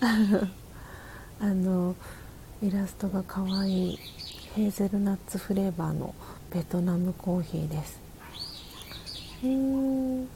[1.38, 1.94] あの
[2.60, 3.98] イラストが可愛い
[4.56, 6.12] ヘーゼルナッツフレーバーの
[6.50, 8.00] ベトナムコーヒーです。
[9.44, 10.28] うん。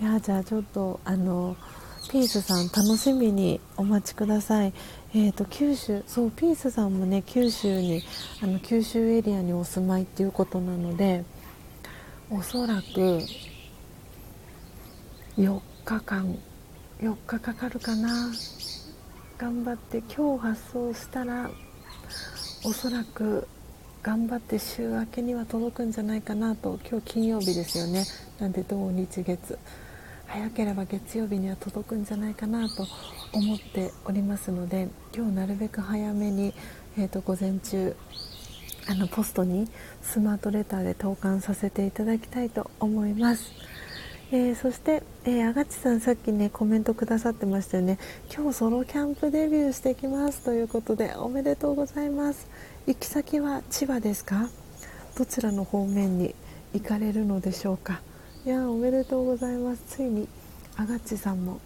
[0.00, 1.56] いやじゃあちょっとあの
[2.10, 4.72] ピースさん楽しみにお待ちください。
[5.14, 8.02] えーと、と九州そうピースさんもね九州に
[8.42, 11.24] あの九州エリアにお住まいっていうことなので
[12.30, 13.20] おそらく
[15.36, 16.38] 4日間
[17.00, 18.32] 4日かかるかな。
[19.36, 21.48] 頑張って今日発送したら
[22.64, 23.46] おそらく
[24.02, 26.78] 頑張って週明けには届くんじゃないかなと。
[26.88, 28.04] 今日金曜日ですよね。
[28.40, 29.58] なんで土日月。
[30.28, 32.86] 早ければ月曜日には届くんじゃないかなと
[33.32, 36.52] 思っておりますので今日なるべく早めに、
[36.98, 37.96] えーと、午前中
[38.88, 39.68] あのポストに
[40.02, 43.52] スマートレターで投函させていただきたいと思います。
[44.30, 47.98] えー、そして、えー、あがちさんさっきねコメントくださってましたよね。
[48.30, 52.46] 今日ソロキャンプデビューしてきますということでおめでとうございます。
[52.86, 54.50] 行き先は千葉ですか？
[55.16, 56.34] どちらの方面に
[56.74, 58.02] 行かれるのでしょうか？
[58.48, 59.82] いやおめでとうございます。
[59.88, 60.26] ついに
[60.74, 61.60] あがちさんも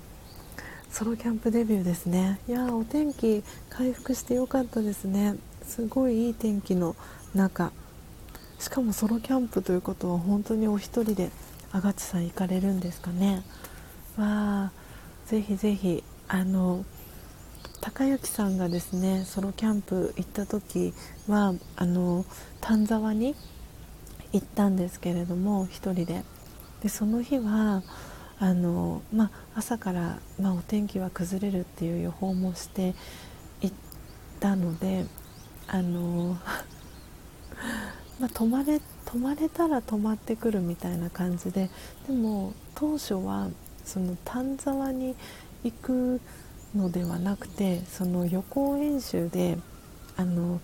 [0.91, 2.41] ソロキャンプデビューですね。
[2.49, 5.37] いやお天気回復してよかったですね。
[5.65, 6.97] すごいいい天気の
[7.37, 7.71] 中。
[8.59, 11.31] しかもソロキャンプということは本当にお一人で
[11.71, 13.45] あがちさん行かれるんですかね。
[14.17, 14.25] わ
[14.65, 14.73] あ
[15.27, 16.85] ぜひぜひあの
[17.81, 20.93] 高之さんがですねソロキャンプ行った時
[21.29, 22.25] はあの
[22.61, 23.37] 丹沢に
[24.33, 26.25] 行ったんですけれども1人で。
[26.83, 27.83] でその日は
[28.39, 32.95] あの、ま朝から、まお天気は崩れるっていう予報もして
[33.61, 33.77] 行っ
[34.41, 35.07] たので
[35.69, 36.37] あの
[38.19, 41.71] ま泊まれ泊まれたら泊まってくるみたいな感じで
[42.09, 43.49] でも当初は
[43.85, 45.15] その丹沢に
[45.63, 46.21] 行く
[46.75, 49.59] のではなくてその予行演習で
[50.17, 50.61] あの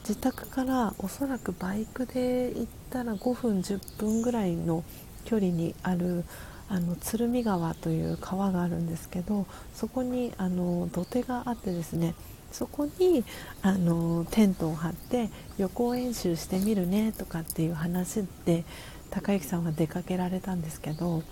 [0.00, 4.84] 自宅からおそらくバイクで行ったら5分10分ぐらいの
[5.24, 6.24] 距離にある
[6.68, 12.14] あの鶴見川という川があるんですけどそこにあの土手があってですね
[12.50, 13.24] そこに
[13.62, 18.64] あのテントを張って予行演習してみるねとかっていう話で
[19.10, 21.22] 高之さんは出かけられたんですけど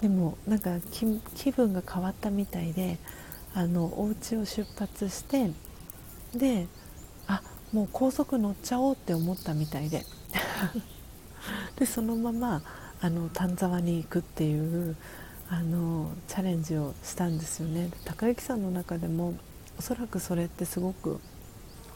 [0.00, 0.70] でもなんか
[1.34, 2.98] 気分が変わったみたいで
[3.54, 5.50] あのお家を出発して
[6.34, 6.66] で
[7.28, 7.42] あ
[7.72, 10.04] もう高速乗っちゃおうって思ったみたいで。
[11.76, 12.62] でそのまま
[13.04, 14.96] あの丹沢に行くっていう
[15.50, 17.90] あのチャレンジをしたんですよね。
[18.06, 19.34] 高之さんの中でも
[19.78, 21.20] おそらくそれってすごく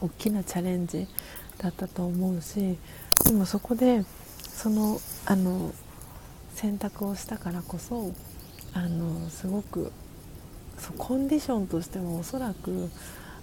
[0.02, 1.08] 大きなチャレンジ
[1.56, 2.76] だったと思うし
[3.24, 4.04] でもそこで
[4.42, 5.72] そのあの
[6.54, 8.12] 選択をしたからこそ
[8.74, 9.90] あのすごく
[10.78, 12.90] そうコンディションとしてもおそらく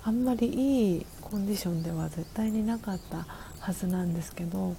[0.03, 3.25] あんまりいいコンディションでは絶対になかった
[3.59, 4.75] はずなんですけど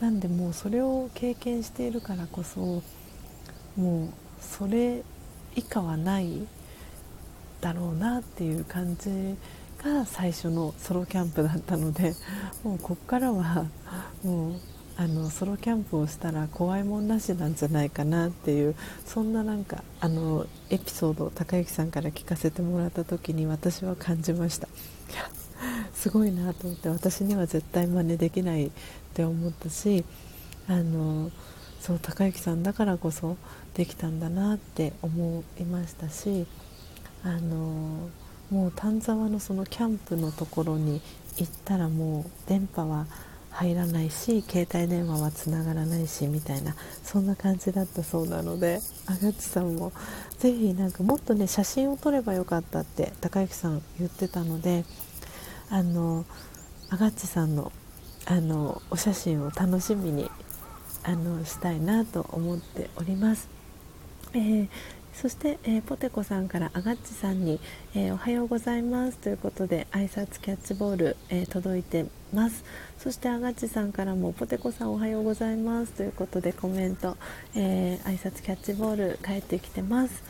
[0.00, 2.82] なんでもうそれを経験しているからこそ
[3.76, 4.08] もう
[4.40, 5.02] それ
[5.54, 6.46] 以下はない
[7.60, 9.36] だろうなっていう感じ
[9.84, 12.14] が最初のソロキャンプだったので
[12.64, 13.66] もうこっからは
[14.24, 14.54] もう
[14.96, 18.74] あのソロキャンプをしたら怖いもんなしなんじゃないかなっていう
[19.06, 24.68] そんななんかあのエピソードを高之さんから聞かせてもらった時に私は感じました。
[26.00, 28.70] すごいなと思って私には絶対真似できない
[29.20, 30.04] って思ったし
[30.68, 31.30] あの
[31.80, 33.36] そう高之さんだからこそ
[33.74, 36.46] できたんだなって思いましたし
[37.22, 38.08] あの
[38.50, 41.00] もう丹沢のそのキャンプのところに
[41.36, 43.06] 行ったらもう電波は
[43.50, 49.92] 入らないし携帯電話はつながらないしみたいなそんな感じだったそうなのであがちさんも
[50.38, 54.84] ぜひなんかもっとね写真を撮ればよかったって高之さん言ってたので
[55.68, 56.24] あの
[56.90, 57.72] あがちさんの
[58.26, 60.30] あのお写真を楽しみに
[61.02, 63.48] あのしたいなと思っております。
[64.32, 64.68] えー
[65.12, 67.60] そして、えー、ポテコさんからあがっちさんに、
[67.94, 69.18] えー、おはようございます。
[69.18, 72.64] ということで挨拶キャッチボール、え、届いてます。
[72.98, 75.92] そしてあがっちさんからもポテコさんおはようございます。
[75.92, 77.18] ということでコメント、
[77.54, 80.22] え挨拶キャッチボール返ってきてます。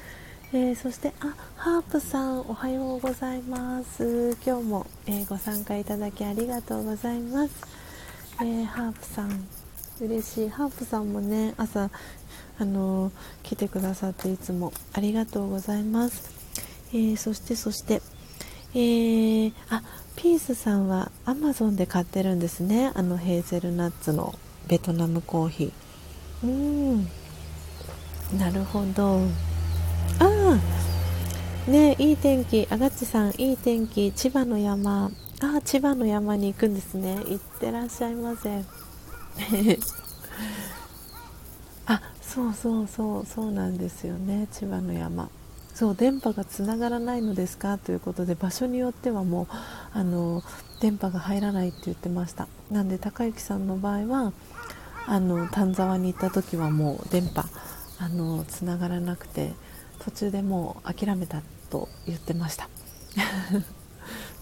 [0.52, 4.36] えー、そしてあハープさんおはようございます。
[4.44, 7.54] 今日も、えー、ご参加いただきありがとうございます、
[8.42, 9.48] えー、ハープさん。
[10.00, 10.48] 嬉しい。
[10.48, 11.90] ハープさんもね朝
[12.58, 13.12] あの
[13.42, 16.30] 来てくださっていつもありがとうございます、
[16.92, 18.02] えー、そしてそして
[18.72, 19.82] えー、あ
[20.16, 22.92] ピースさんはアマゾンで買ってるんですね。
[22.94, 24.38] あのヘーゼルナッツの
[24.68, 26.46] ベトナムコーヒー。
[26.46, 26.50] う
[26.96, 27.04] ん。
[28.38, 29.22] なるほど。
[30.18, 30.58] あ
[31.68, 32.68] あねいい天気。
[32.70, 34.12] あがっちさんいい天気。
[34.12, 35.10] 千葉の山。
[35.42, 37.16] あ千葉の山に行くんですね。
[37.26, 38.62] 行ってらっしゃいませ。
[41.86, 44.48] あそうそうそうそうなんですよね。
[44.52, 45.30] 千葉の山。
[45.74, 47.78] そう電波がつながらないのですか？
[47.78, 49.46] ということで場所によってはもう
[49.94, 50.42] あの
[50.80, 52.46] 電波が入らないって言ってました。
[52.70, 54.32] なんで高之さんの場合は
[55.06, 57.44] あの丹沢に行った時はもう電波
[57.98, 59.54] あのつながらなくて
[60.00, 61.40] 途中でもう諦めた
[61.70, 62.68] と言ってました。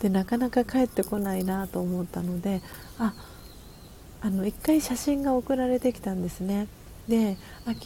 [0.01, 2.62] でなかなか帰ってこないなと思ったので
[2.99, 3.15] あ
[4.20, 6.66] あの1回写真が送られてきたんですね。
[7.09, 7.37] で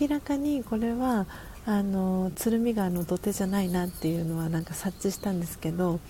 [0.01, 1.27] 明らかにこれは
[1.65, 6.01] あの鶴見川の土手じゃないなっていうのはなんか察知したんですけど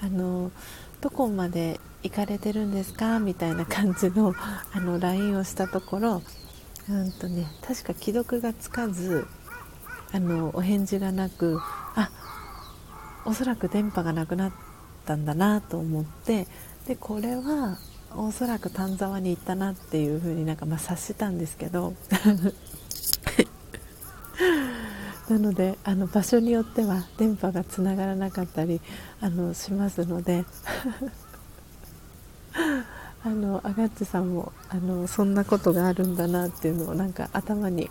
[0.00, 0.52] あの
[1.00, 4.34] どこまで行かれてるんですかみたいな感じの
[4.72, 6.22] あの LINE をしたところ
[6.88, 9.26] うんと、ね、確か既読がつかず
[10.12, 11.58] あのお返事がなく
[11.96, 12.10] あ
[13.24, 14.69] おそらく電波がなくなって
[15.00, 16.46] たんだなと思って
[16.86, 17.78] でこれは
[18.16, 21.94] おそらく丹沢に行ったなっていう風になんかまあ察したんですけど
[25.28, 28.80] なのであの場所によっては電波がつながらなかったり
[29.20, 30.44] あのしますので
[33.22, 37.90] あのアガッチさんもあのそんなことがあるんだなっていうのをなんか頭に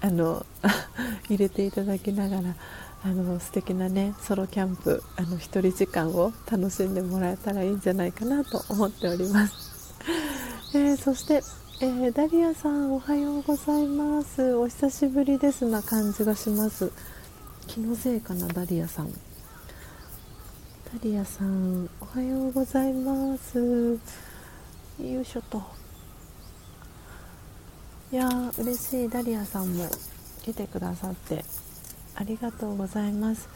[0.00, 0.44] あの
[1.28, 2.56] 入れていただきながら
[3.04, 9.94] あの素敵なねソロキャンプあの一人時間を楽しんでもらえたらいいんじゃないかなと思っております、
[10.74, 11.42] えー、そして、
[11.80, 14.54] えー、ダリアさんおはようございます。
[14.54, 16.92] お久しぶりですな感じがします。
[17.66, 19.10] 気のせいかなダリアさん。
[19.10, 19.18] ダ
[21.02, 23.98] リアさんおはようございます。
[25.00, 25.60] よいしょと。
[28.12, 29.08] いやー嬉しい。
[29.08, 29.88] ダリアさんも
[30.44, 31.44] 来てくださって。
[32.14, 33.48] ありがとうございます。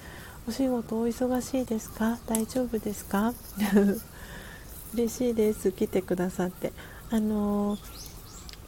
[0.48, 2.18] お仕事お忙しいですか？
[2.26, 3.34] 大丈夫ですか？
[4.94, 5.72] 嬉しいです。
[5.72, 6.72] 来てくださって。
[7.10, 7.76] あの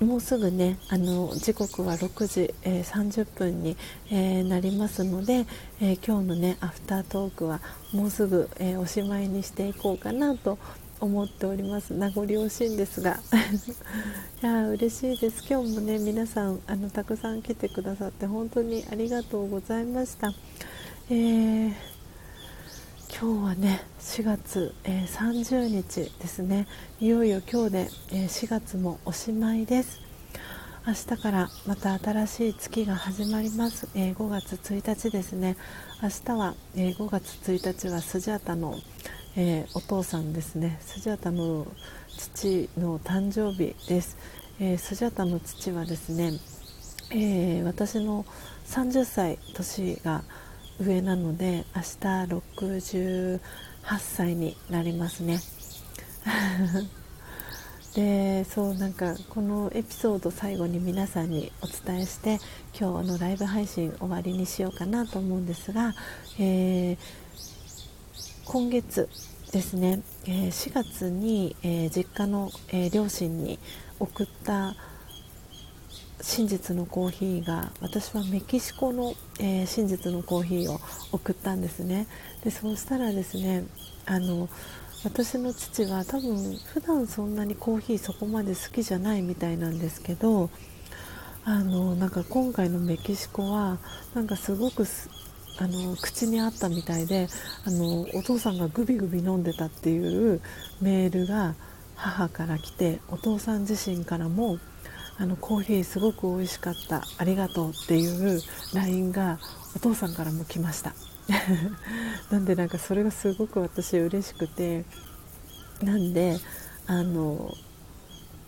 [0.00, 3.76] ー、もうすぐねあの時刻は6時、えー、30分に、
[4.10, 5.46] えー、なりますので、
[5.80, 7.60] え今日のねアフタートークは
[7.92, 10.58] もうすぐ、えおしまいにしていこうかなと
[11.00, 11.92] 思っております。
[11.94, 13.20] 名残惜しいんですが。
[14.42, 15.44] いや嬉しいです。
[15.48, 20.32] 今日もね皆さんあのたくさん来てくださって本当にありがとうございました、
[21.10, 21.72] えー、
[23.20, 26.66] 今日はね4月、えー、30日ですね。
[27.00, 30.08] いよいよ今日で、えー、4月もおしまいです。
[30.88, 35.58] 明日からまた新しい月が始まります、えー、5月1日ですね。
[36.02, 38.78] 明日は、えー、5月1日はスジャータの
[39.40, 40.78] えー、お父さんですね。
[40.80, 41.64] スジャタの
[42.08, 44.16] 父の誕生日です、
[44.58, 46.32] えー、スジャタの父はですね、
[47.12, 48.26] えー、私の
[48.66, 50.24] 30歳年が
[50.80, 51.88] 上なので明日
[52.80, 53.40] 68
[54.00, 55.38] 歳になりますね。
[57.94, 62.40] でそうなんかこのエピソード最後に皆さんにお伝えして
[62.78, 65.94] 今日のライブ配信終わりにしようかなと思うんですが、
[66.40, 67.27] えー
[68.48, 69.10] 今月
[69.52, 73.58] ですね、え、4月に、え、実家の、え、両親に
[74.00, 74.74] 送った
[76.22, 80.80] 真実のコーヒーが私はメキシコの、え真実のコーヒーを
[81.12, 82.06] 送ったんですね。
[82.42, 83.66] でそうしたらですね
[84.06, 84.48] あの
[85.04, 90.48] 私の父は多分普段そんなにコーヒーそこまで好きじゃないみたいなんですけど
[91.44, 93.78] あのなんか今回のメキシコは
[94.14, 94.86] なんかすごく
[95.60, 97.28] あの口にあったみたいで
[97.64, 100.40] あのお父さんがグビグビ飲んでたっていう
[100.80, 101.54] メールが
[101.96, 104.58] 母から来てお父さん自身からも
[105.18, 108.40] あのコーヒーすごく美味しかったありがとうっていう
[108.72, 109.40] LINE が
[109.74, 110.94] お父さんからも来ました。
[112.30, 114.84] なんでなんかそれがすごく私嬉しくて
[115.82, 116.38] なんで
[116.86, 117.52] あの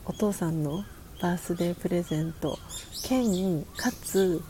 [0.06, 0.84] お父さんの
[1.20, 2.58] バースデープレゼント
[3.02, 4.42] 兼かつ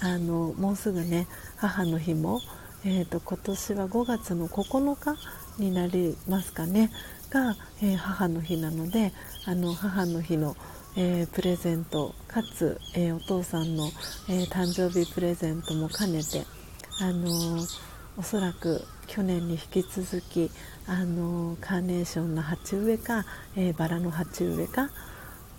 [0.00, 1.28] あのもうすぐね
[1.58, 2.40] 母の日も、
[2.84, 5.16] えーと、今年は5月の9日
[5.58, 6.90] になりますかね
[7.30, 9.12] が、えー、母の日なので
[9.44, 10.56] あの母の日の、
[10.96, 13.90] えー、プレゼントかつ、えー、お父さんの、
[14.28, 16.44] え誕生日プレゼントも兼ねて、
[17.00, 17.58] あの
[18.16, 20.50] おそらく去年に引き続き、
[20.86, 23.24] あのカーネーションの鉢植えか、
[23.56, 24.90] えバラの鉢植えか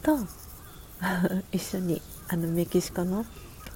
[0.02, 0.20] と
[1.52, 3.26] 一緒にあのメキシコの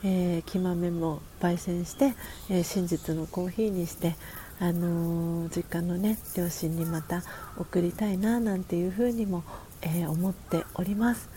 [0.03, 2.13] えー、木豆も焙煎して、
[2.49, 4.15] えー、真実のコーヒーにして、
[4.59, 7.23] あのー、実家のね両親にまた
[7.57, 9.43] 送りたいななんていうふうにも、
[9.81, 11.29] え思っております。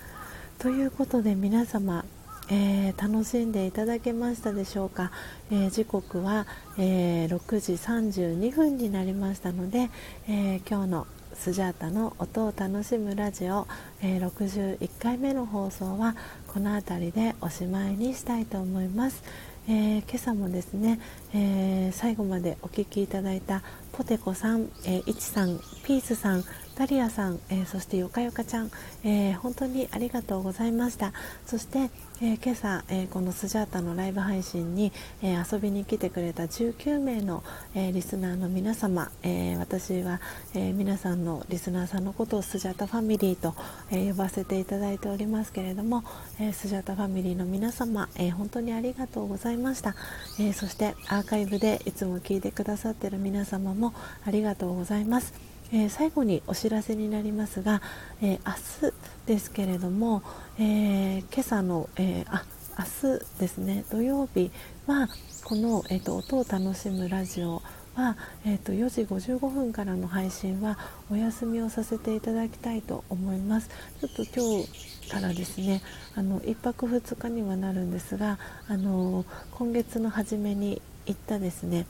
[0.59, 2.05] ということで皆様
[2.49, 5.11] えー、楽しんでいただけましたでしょうか、
[5.51, 6.47] えー、時刻は、
[6.79, 9.91] えー、6時32分になりましたので、
[10.29, 11.07] え今日の
[11.39, 13.69] スジャータの音を楽しむラジオ、
[14.03, 16.17] えー、61回目の放送は
[16.49, 19.23] この辺りでおしまいにしたいと思います、
[19.69, 20.99] えー、今朝もですね、
[21.35, 26.45] えー、最後までお聴きいただいたポテコさん、えー、いちさん、ピースさん、
[26.77, 28.71] ダリアさん、えー、そしてよかよかちゃん、
[29.03, 31.15] えー、本当にありがとうございました。
[31.47, 31.91] そして、
[32.21, 34.93] えー、今朝、えこのスジャータのライブ配信に、
[35.23, 37.43] え遊びに来てくれた19名の、
[37.75, 40.21] えリスナーの皆様、え私は、
[40.55, 43.55] え皆さんのリスナーさんのことをスジャータファミリーと、
[43.91, 46.05] え呼ばせていただいておりますけれども、
[46.39, 49.95] えスジャータファミリーの皆様、え本当にありがとうございました、
[50.39, 53.95] えそしてアーカイブでいつも聞いてくださっている皆様も
[54.27, 55.56] ありがとうございます。
[55.73, 57.83] えー、最後にお知らせになりますが、
[58.23, 58.95] えー、明日
[59.27, 60.23] ですけれども、
[60.59, 62.45] えー、今朝の、えあ
[62.79, 63.85] 明日ですね。
[63.91, 64.51] 土曜日
[64.87, 65.09] は
[65.45, 67.63] この、えーと、音を楽しむラジオ
[67.95, 70.79] は、えーと、4時55分からの配信は
[71.11, 73.71] お休みをさせていただきたいと思います。
[74.01, 75.83] ちょっと今日からですね
[76.15, 78.39] あの1泊2日にはなるんですが
[78.69, 81.87] あの今月の初めに行ったですね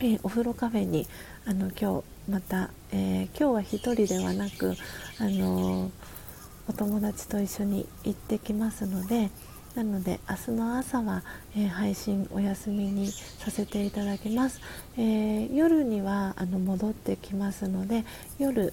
[0.00, 1.06] えー、お風呂カフェに
[1.46, 4.74] あの今日また、えー、今日は1人ではなく、
[5.18, 5.90] あのー、
[6.68, 9.30] お友達と一緒に行ってきますので
[9.74, 11.22] なので明日の朝は、
[11.54, 14.62] え配信お休みにさせていただきます、
[14.96, 18.06] え夜にはあの戻ってきますので
[18.38, 18.72] 夜、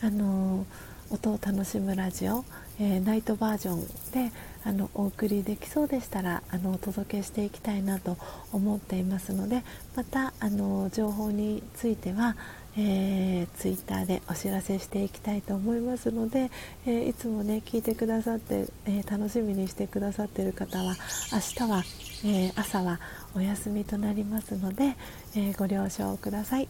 [0.00, 0.64] あの
[1.10, 2.44] 音を楽しむラジオ、
[2.80, 3.80] えナイトバージョン
[4.12, 4.32] で
[4.64, 8.16] あのお送りできそうでしたらあのお届けしていきたいなと
[8.52, 9.62] 思っていますので
[9.94, 12.36] またあの情報については、
[12.76, 16.50] えー、ツイッターでお知らせしていきたいと思いますので、
[16.86, 20.96] えー、いつもね聞いてくださって、えー、楽しみにしてくださっている方は
[21.32, 21.82] 明日は
[22.24, 22.98] え、朝は
[23.34, 24.96] お休みとなりますので、
[25.36, 26.68] え、ご了承ください。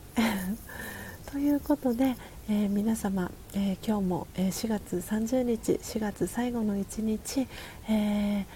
[1.30, 2.16] ということで、
[2.48, 7.48] えー、皆様、え今日も、え4月30日4月最後の一日、
[7.90, 8.46] え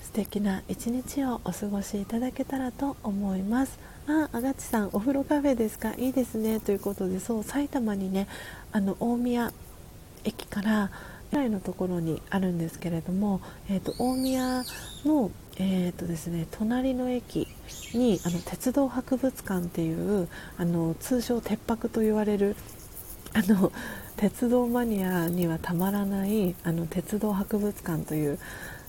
[0.00, 3.78] 素敵な一日をお過ごしいただけたらと思います。
[4.06, 5.92] あ、あがちさんお風呂カフェですか？
[5.98, 8.28] いいですねということでそう埼玉にね
[8.72, 9.52] あの大宮
[10.24, 10.90] 駅から
[11.30, 14.64] ぐらいのところにあるんですけれども、えーと、大宮
[15.04, 17.48] の、えーとですね、隣の駅
[17.92, 22.56] にあの鉄道博物館っていうあの通称鉄博と言われる
[23.34, 23.72] あの
[24.16, 28.38] 鉄道マニアにはたまらないあの鉄道博物館という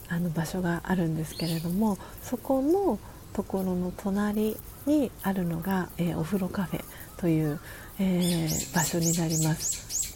[0.07, 2.99] あの場所があるんですけれどもそこの
[3.33, 4.55] ところの隣
[4.85, 6.83] にあるのが、えー、お風呂カフェ
[7.17, 7.59] という、
[7.99, 10.15] えー、場所になります。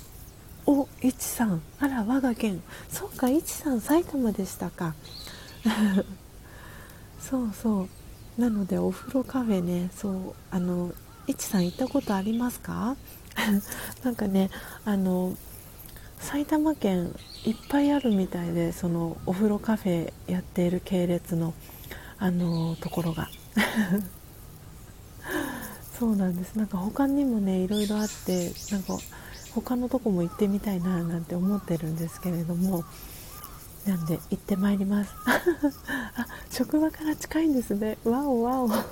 [0.65, 1.61] おいちさん。
[1.80, 2.61] あら我が県。
[2.89, 4.93] そうかいちさん埼玉でしたか。
[7.19, 7.88] そうそ
[8.38, 8.41] う。
[8.41, 9.89] なのでお風呂カフェね。
[9.95, 10.93] そうあの
[11.27, 12.95] いちさん行ったことありますか？
[14.03, 14.49] なんかね
[14.85, 15.35] あの
[16.19, 17.15] 埼玉県
[17.45, 21.53] いっぱいあるみたいでそのお風呂カフェやっている系列の
[22.18, 23.30] あのところが。
[25.97, 26.56] そうなんです。
[26.56, 28.97] なんか他にもねいろいろあってなんか
[29.53, 32.85] 他のとこも行ってみたいななんて思ってるんですけれども
[33.85, 35.14] なんで行ってまいります。
[36.15, 37.97] あ職場から近いんですね。
[38.03, 38.69] わおわお。
[38.69, 38.84] 素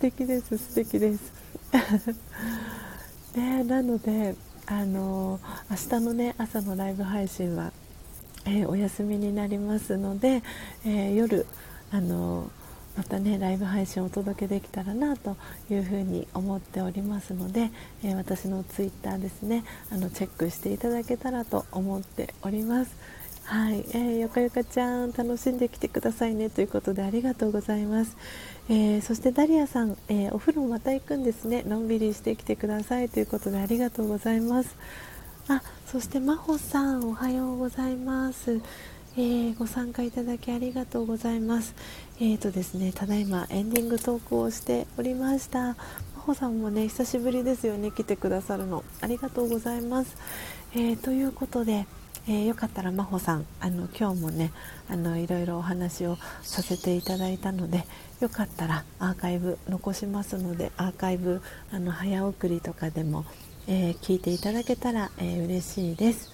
[0.00, 1.39] 敵です素敵です。
[3.36, 4.34] ねなので
[4.66, 5.40] あの
[5.70, 7.72] 明日のね朝のライブ配信は、
[8.44, 10.42] えー、お休みになりますので、
[10.84, 11.46] えー、夜
[11.92, 12.50] あの
[12.96, 15.36] またねライブ配信をお届けできたらなと
[15.70, 17.70] いうふうに思っておりますので、
[18.04, 22.94] え、私のツイッターですねあのチェックしていただけたらと思っております。
[23.50, 28.16] はい、えー、よかよかちゃん楽しんできてくださいねということでありがとうございます、
[28.68, 34.76] えー、そしてダリアさん、えお風呂また行くんですねのんびりしてきてくださいということでありがとうございます
[35.48, 38.60] あそして真帆さんおはようございます
[39.16, 41.74] えー、ご参加いただきありがとうございます。
[42.20, 45.74] えーとですね、ただいまエンディングトークをしておりました。
[46.14, 48.84] 真帆さんもね、久しぶりですよね、来てくださるの。
[49.00, 50.16] ありがとうございます。
[50.74, 51.88] えー、ということで、
[52.30, 54.52] えー、よかったら真帆さんあの今日もね
[54.88, 57.84] あのいろいろお話をさせていただいたので
[58.20, 61.42] よかったらアーカイブ残しますのでアーカイブ
[61.72, 63.24] あの早送りとかでも、
[63.66, 66.30] えー、聞いていただけたら、えー、嬉しいです、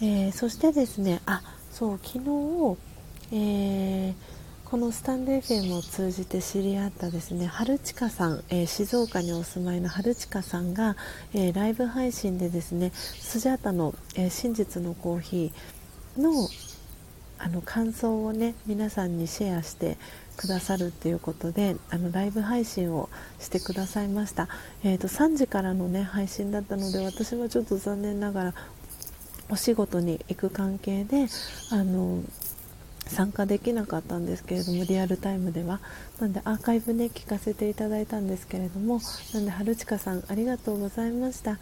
[0.00, 1.42] えそしてですねあ
[1.72, 2.76] そう昨日、
[3.32, 4.14] えー、
[4.70, 10.96] このスタンド FM を通じて知り合ったですね春近さん、えー、静岡にお住まいの春近さんが、
[11.34, 16.48] えー、ライブ配信でですねスジャータの、え真実のコーヒーの
[17.38, 19.96] あの感想をね皆さんにシェアして
[20.36, 23.08] くださるっていうことであのライブ配信を
[23.40, 24.48] してくださいました、
[24.84, 28.54] えーと、3時からのね配信だったので私はちょっと残念ながら
[29.48, 31.26] お仕事に行く関係で
[31.72, 32.22] あの
[33.10, 35.80] 参加できなかったんですけれどもリアルタイムでは。
[36.20, 39.00] なんでアーカイブね聞かせていただいたんですけれども
[39.34, 41.58] なんで春近さんありがとうございました。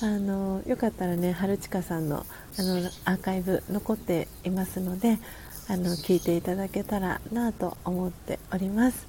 [0.00, 2.24] あのよかったらね春近さんの
[2.58, 5.18] あのアーカイブ残っていますので
[5.68, 9.06] あの聞いていただけたらなと思っております。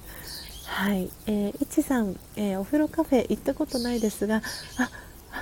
[0.66, 4.42] はい、えー、いちさん、えー、お風呂カフェ行ったことないですが
[4.78, 4.90] あ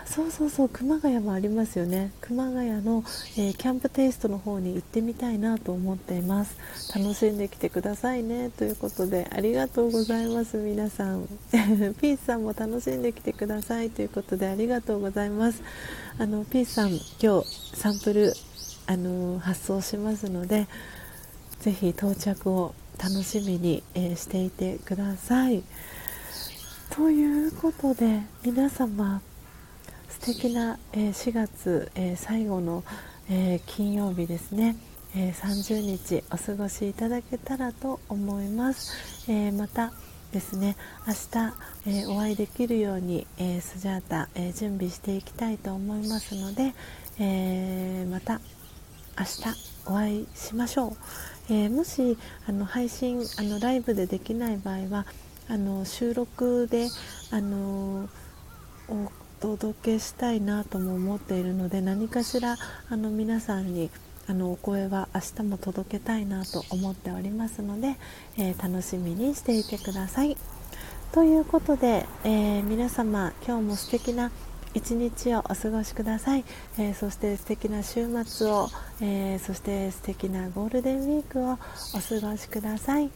[0.04, 2.12] そうそうそう熊谷もありますよね。
[2.20, 3.04] 熊谷の、
[3.36, 6.56] えー、キャンプテイストの方に行ってみたいなと思っています。
[6.98, 8.50] 楽しんできてくださいね。
[8.50, 11.26] ということでありがとうございます皆さん。
[12.00, 13.90] ピースさんも楽しんできてください。
[13.90, 15.62] ということでありがとうございます。
[16.18, 16.90] あのピースさん
[17.20, 18.32] 今日サンプル
[18.86, 20.66] あの発送しますので
[21.60, 25.62] ぜひ到着を楽しみに、えー、していてください。
[26.90, 29.22] ということで皆様
[30.22, 32.84] 敵な、え4月、え最後の、
[33.28, 34.76] え金曜日ですね、
[35.16, 38.92] え30日お過ごしいただけたらと思います、
[39.28, 39.92] えまた
[40.30, 40.76] ですね
[41.08, 41.14] 明
[41.92, 46.72] 日、えお会いできるように、えスジャータ、え準備していきたいと思いますので、
[47.18, 48.40] えまた
[49.18, 49.42] 明日
[49.86, 50.96] お会いしましょ
[51.50, 52.16] う、えもし
[52.46, 55.04] あの配信あのライブでできない場合は
[55.48, 56.86] あの収録で
[57.32, 58.08] あの
[59.42, 62.56] お届けしたいなとも思っているので何かしら
[62.88, 63.90] あの皆さんに
[64.28, 67.96] あのお声は明日も届けたいなと思っておりますので、
[68.38, 70.36] えー、楽しみにしていてください。
[71.10, 74.30] ということで、えー、皆様今日も素敵な
[74.74, 76.44] 一日をお過ごしください、
[76.78, 78.68] えー、そして素敵な週末を、
[79.00, 83.10] えー、そして素敵なゴールデンウィークをお過ごしください。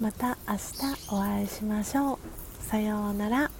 [0.00, 2.18] また明日お会いしましょう。
[2.60, 3.57] さようなら。